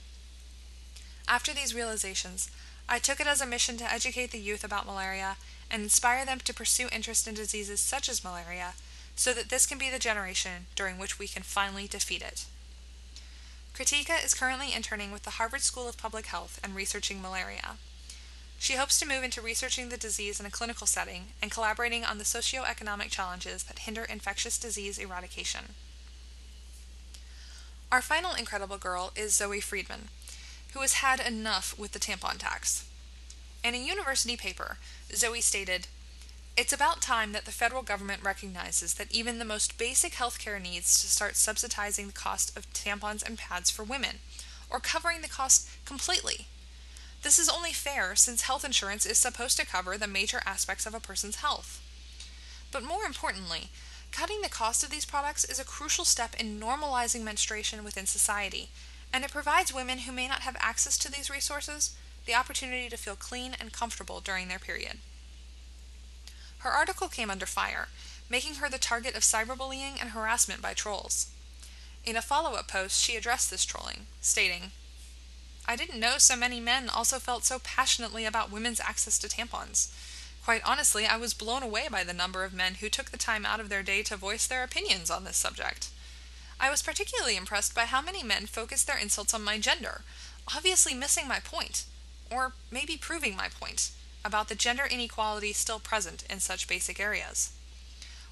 After 1.26 1.52
these 1.52 1.74
realizations, 1.74 2.50
I 2.88 2.98
took 2.98 3.20
it 3.20 3.26
as 3.26 3.40
a 3.40 3.46
mission 3.46 3.76
to 3.78 3.92
educate 3.92 4.32
the 4.32 4.38
youth 4.38 4.64
about 4.64 4.86
malaria 4.86 5.36
and 5.70 5.82
inspire 5.82 6.24
them 6.24 6.40
to 6.40 6.54
pursue 6.54 6.88
interest 6.92 7.26
in 7.26 7.34
diseases 7.34 7.80
such 7.80 8.08
as 8.08 8.22
malaria 8.22 8.74
so 9.16 9.32
that 9.32 9.48
this 9.48 9.66
can 9.66 9.78
be 9.78 9.90
the 9.90 9.98
generation 9.98 10.66
during 10.74 10.98
which 10.98 11.18
we 11.18 11.28
can 11.28 11.42
finally 11.42 11.86
defeat 11.86 12.22
it. 12.22 12.46
Kritika 13.74 14.22
is 14.22 14.34
currently 14.34 14.74
interning 14.74 15.12
with 15.12 15.22
the 15.22 15.30
Harvard 15.30 15.62
School 15.62 15.88
of 15.88 15.96
Public 15.96 16.26
Health 16.26 16.60
and 16.62 16.74
researching 16.74 17.22
malaria. 17.22 17.76
She 18.58 18.76
hopes 18.76 19.00
to 19.00 19.08
move 19.08 19.24
into 19.24 19.40
researching 19.40 19.88
the 19.88 19.96
disease 19.96 20.38
in 20.38 20.46
a 20.46 20.50
clinical 20.50 20.86
setting 20.86 21.28
and 21.40 21.50
collaborating 21.50 22.04
on 22.04 22.18
the 22.18 22.24
socioeconomic 22.24 23.10
challenges 23.10 23.64
that 23.64 23.80
hinder 23.80 24.04
infectious 24.04 24.58
disease 24.58 24.98
eradication. 24.98 25.74
Our 27.90 28.00
final 28.00 28.34
incredible 28.34 28.78
girl 28.78 29.12
is 29.16 29.34
Zoe 29.34 29.60
Friedman, 29.60 30.08
who 30.74 30.80
has 30.80 30.94
had 30.94 31.20
enough 31.20 31.76
with 31.78 31.92
the 31.92 31.98
tampon 31.98 32.38
tax. 32.38 32.88
In 33.64 33.74
a 33.74 33.78
university 33.78 34.36
paper, 34.36 34.78
Zoe 35.14 35.40
stated, 35.40 35.88
It's 36.54 36.72
about 36.72 37.00
time 37.00 37.32
that 37.32 37.46
the 37.46 37.50
federal 37.50 37.82
government 37.82 38.22
recognizes 38.22 38.94
that 38.94 39.10
even 39.10 39.38
the 39.38 39.44
most 39.44 39.78
basic 39.78 40.12
healthcare 40.12 40.60
needs 40.60 41.00
to 41.00 41.08
start 41.08 41.36
subsidizing 41.36 42.08
the 42.08 42.12
cost 42.12 42.54
of 42.58 42.70
tampons 42.74 43.22
and 43.22 43.38
pads 43.38 43.70
for 43.70 43.84
women, 43.84 44.18
or 44.68 44.78
covering 44.78 45.22
the 45.22 45.28
cost 45.28 45.66
completely. 45.86 46.46
This 47.22 47.38
is 47.38 47.48
only 47.48 47.72
fair 47.72 48.14
since 48.16 48.42
health 48.42 48.66
insurance 48.66 49.06
is 49.06 49.16
supposed 49.16 49.56
to 49.58 49.66
cover 49.66 49.96
the 49.96 50.06
major 50.06 50.42
aspects 50.44 50.84
of 50.84 50.94
a 50.94 51.00
person's 51.00 51.36
health. 51.36 51.80
But 52.70 52.84
more 52.84 53.04
importantly, 53.04 53.70
cutting 54.10 54.42
the 54.42 54.50
cost 54.50 54.84
of 54.84 54.90
these 54.90 55.06
products 55.06 55.44
is 55.44 55.58
a 55.58 55.64
crucial 55.64 56.04
step 56.04 56.34
in 56.38 56.60
normalizing 56.60 57.22
menstruation 57.22 57.82
within 57.82 58.04
society, 58.04 58.68
and 59.10 59.24
it 59.24 59.30
provides 59.30 59.72
women 59.72 60.00
who 60.00 60.12
may 60.12 60.28
not 60.28 60.40
have 60.40 60.56
access 60.60 60.98
to 60.98 61.10
these 61.10 61.30
resources 61.30 61.96
the 62.26 62.34
opportunity 62.34 62.90
to 62.90 62.98
feel 62.98 63.16
clean 63.16 63.56
and 63.58 63.72
comfortable 63.72 64.20
during 64.20 64.48
their 64.48 64.58
period. 64.58 64.98
Her 66.62 66.70
article 66.70 67.08
came 67.08 67.30
under 67.30 67.46
fire, 67.46 67.88
making 68.28 68.56
her 68.56 68.68
the 68.68 68.78
target 68.78 69.16
of 69.16 69.22
cyberbullying 69.22 70.00
and 70.00 70.10
harassment 70.10 70.62
by 70.62 70.74
trolls. 70.74 71.26
In 72.04 72.16
a 72.16 72.22
follow 72.22 72.54
up 72.54 72.68
post, 72.68 73.02
she 73.02 73.16
addressed 73.16 73.50
this 73.50 73.64
trolling, 73.64 74.06
stating, 74.20 74.70
I 75.66 75.76
didn't 75.76 75.98
know 75.98 76.18
so 76.18 76.36
many 76.36 76.60
men 76.60 76.88
also 76.88 77.18
felt 77.18 77.44
so 77.44 77.58
passionately 77.58 78.24
about 78.24 78.50
women's 78.50 78.80
access 78.80 79.18
to 79.18 79.28
tampons. 79.28 79.92
Quite 80.44 80.62
honestly, 80.64 81.06
I 81.06 81.16
was 81.16 81.34
blown 81.34 81.62
away 81.62 81.88
by 81.90 82.04
the 82.04 82.12
number 82.12 82.44
of 82.44 82.52
men 82.52 82.76
who 82.76 82.88
took 82.88 83.10
the 83.10 83.16
time 83.16 83.44
out 83.44 83.60
of 83.60 83.68
their 83.68 83.82
day 83.82 84.02
to 84.04 84.16
voice 84.16 84.46
their 84.46 84.64
opinions 84.64 85.10
on 85.10 85.24
this 85.24 85.36
subject. 85.36 85.88
I 86.60 86.70
was 86.70 86.82
particularly 86.82 87.36
impressed 87.36 87.74
by 87.74 87.86
how 87.86 88.00
many 88.00 88.22
men 88.22 88.46
focused 88.46 88.86
their 88.86 88.98
insults 88.98 89.34
on 89.34 89.42
my 89.42 89.58
gender, 89.58 90.02
obviously 90.54 90.94
missing 90.94 91.26
my 91.26 91.40
point, 91.40 91.86
or 92.30 92.52
maybe 92.70 92.96
proving 92.96 93.36
my 93.36 93.48
point, 93.48 93.90
about 94.24 94.48
the 94.48 94.54
gender 94.54 94.84
inequality 94.84 95.52
still 95.52 95.78
present 95.78 96.24
in 96.30 96.40
such 96.40 96.68
basic 96.68 97.00
areas. 97.00 97.52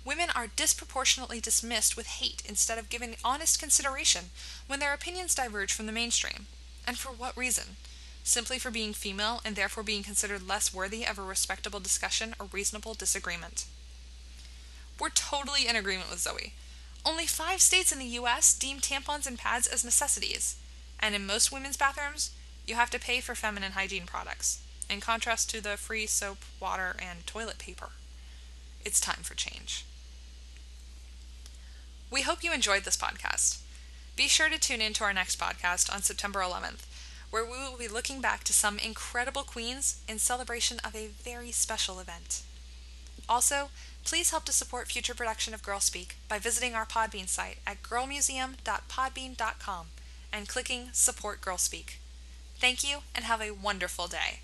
Women 0.05 0.31
are 0.35 0.47
disproportionately 0.47 1.41
dismissed 1.41 1.97
with 1.97 2.07
hate 2.07 2.43
instead 2.47 2.79
of 2.79 2.89
given 2.89 3.17
honest 3.25 3.61
consideration 3.61 4.27
when 4.67 4.81
their 4.81 4.95
opinions 4.95 5.35
diverge 5.35 5.73
from 5.73 5.87
the 5.87 5.93
mainstream. 5.93 6.47
And 6.87 6.99
for 6.99 7.13
what 7.13 7.37
reason? 7.37 7.77
Simply 8.25 8.59
for 8.59 8.71
being 8.71 8.93
female 8.93 9.41
and 9.45 9.57
therefore 9.57 9.83
being 9.83 10.03
considered 10.03 10.47
less 10.47 10.73
worthy 10.73 11.05
of 11.05 11.19
a 11.19 11.23
respectable 11.23 11.81
discussion 11.81 12.35
or 12.39 12.47
reasonable 12.51 12.95
disagreement. 12.95 13.67
We're 14.99 15.11
totally 15.11 15.67
in 15.67 15.77
agreement 15.77 16.11
with 16.11 16.21
Zoe. 16.21 16.55
Only 17.05 17.27
five 17.27 17.61
states 17.63 17.93
in 17.93 17.99
the 17.99 18.19
US 18.21 18.55
deem 18.55 18.81
tampons 18.81 19.27
and 19.27 19.39
pads 19.39 19.67
as 19.67 19.85
necessities, 19.85 20.57
and 20.99 21.15
in 21.15 21.27
most 21.27 21.51
women's 21.51 21.79
bathrooms, 21.79 22.31
you 22.67 22.75
have 22.75 22.91
to 22.91 22.99
pay 22.99 23.21
for 23.21 23.35
feminine 23.35 23.73
hygiene 23.73 24.05
products, 24.05 24.61
in 24.91 25.01
contrast 25.01 25.51
to 25.51 25.61
the 25.61 25.77
free 25.77 26.07
soap, 26.07 26.39
water, 26.61 26.97
and 26.99 27.27
toilet 27.27 27.59
paper. 27.59 27.91
It's 28.85 29.01
time 29.01 29.23
for 29.23 29.35
change. 29.35 29.85
We 32.11 32.23
hope 32.23 32.43
you 32.43 32.53
enjoyed 32.53 32.83
this 32.85 32.97
podcast. 32.97 33.61
Be 34.17 34.27
sure 34.27 34.49
to 34.49 34.59
tune 34.59 34.81
in 34.81 34.95
to 34.95 35.05
our 35.05 35.13
next 35.13 35.39
podcast 35.39 35.95
on 35.95 36.03
September 36.03 36.41
11th, 36.41 36.87
where 37.31 37.45
we 37.45 37.53
will 37.53 37.79
be 37.79 37.87
looking 37.89 38.21
back 38.21 38.43
to 38.45 38.53
some 38.53 38.79
incredible 38.79 39.43
queens 39.43 40.01
in 40.09 40.19
celebration 40.19 40.79
of 40.85 40.97
a 40.97 41.07
very 41.07 41.53
special 41.53 42.01
event. 42.01 42.43
Also, 43.29 43.69
please 44.05 44.31
help 44.31 44.45
to 44.45 44.53
support 44.53 44.89
future 44.89 45.15
production 45.15 45.55
of 45.55 45.63
Girl 45.63 45.79
Speak 45.79 46.17
by 46.29 46.41
visiting 46.41 46.75
our 46.75 46.85
Podbean 46.85 47.29
site 47.29 47.59
at 47.67 47.83
girlmuseum.podbean.com 47.83 49.87
and 50.33 50.49
clicking 50.49 50.89
Support 50.93 51.41
Girl 51.41 51.59
Speak. 51.59 52.01
Thank 52.57 52.83
you 52.83 53.03
and 53.15 53.25
have 53.25 53.41
a 53.41 53.53
wonderful 53.53 54.09
day. 54.09 54.41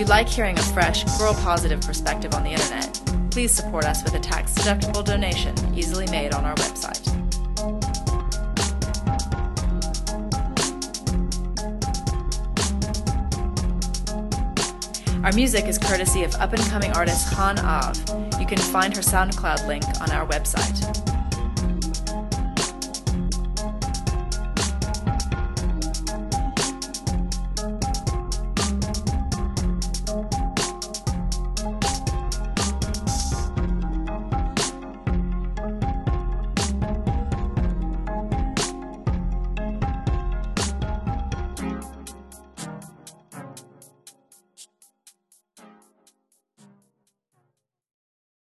You 0.00 0.06
like 0.06 0.26
hearing 0.26 0.58
a 0.58 0.62
fresh, 0.62 1.04
girl 1.18 1.34
positive 1.34 1.78
perspective 1.82 2.32
on 2.32 2.42
the 2.42 2.48
internet, 2.48 3.30
please 3.30 3.52
support 3.52 3.84
us 3.84 4.02
with 4.02 4.14
a 4.14 4.18
tax 4.18 4.54
deductible 4.54 5.04
donation 5.04 5.54
easily 5.76 6.06
made 6.06 6.32
on 6.32 6.42
our 6.42 6.54
website. 6.54 7.06
Our 15.22 15.32
music 15.32 15.66
is 15.66 15.76
courtesy 15.76 16.24
of 16.24 16.34
up 16.36 16.54
and 16.54 16.62
coming 16.62 16.92
artist 16.92 17.34
Han 17.34 17.58
Av. 17.58 17.94
You 18.40 18.46
can 18.46 18.56
find 18.56 18.96
her 18.96 19.02
SoundCloud 19.02 19.66
link 19.66 19.84
on 20.00 20.10
our 20.12 20.26
website. 20.26 21.19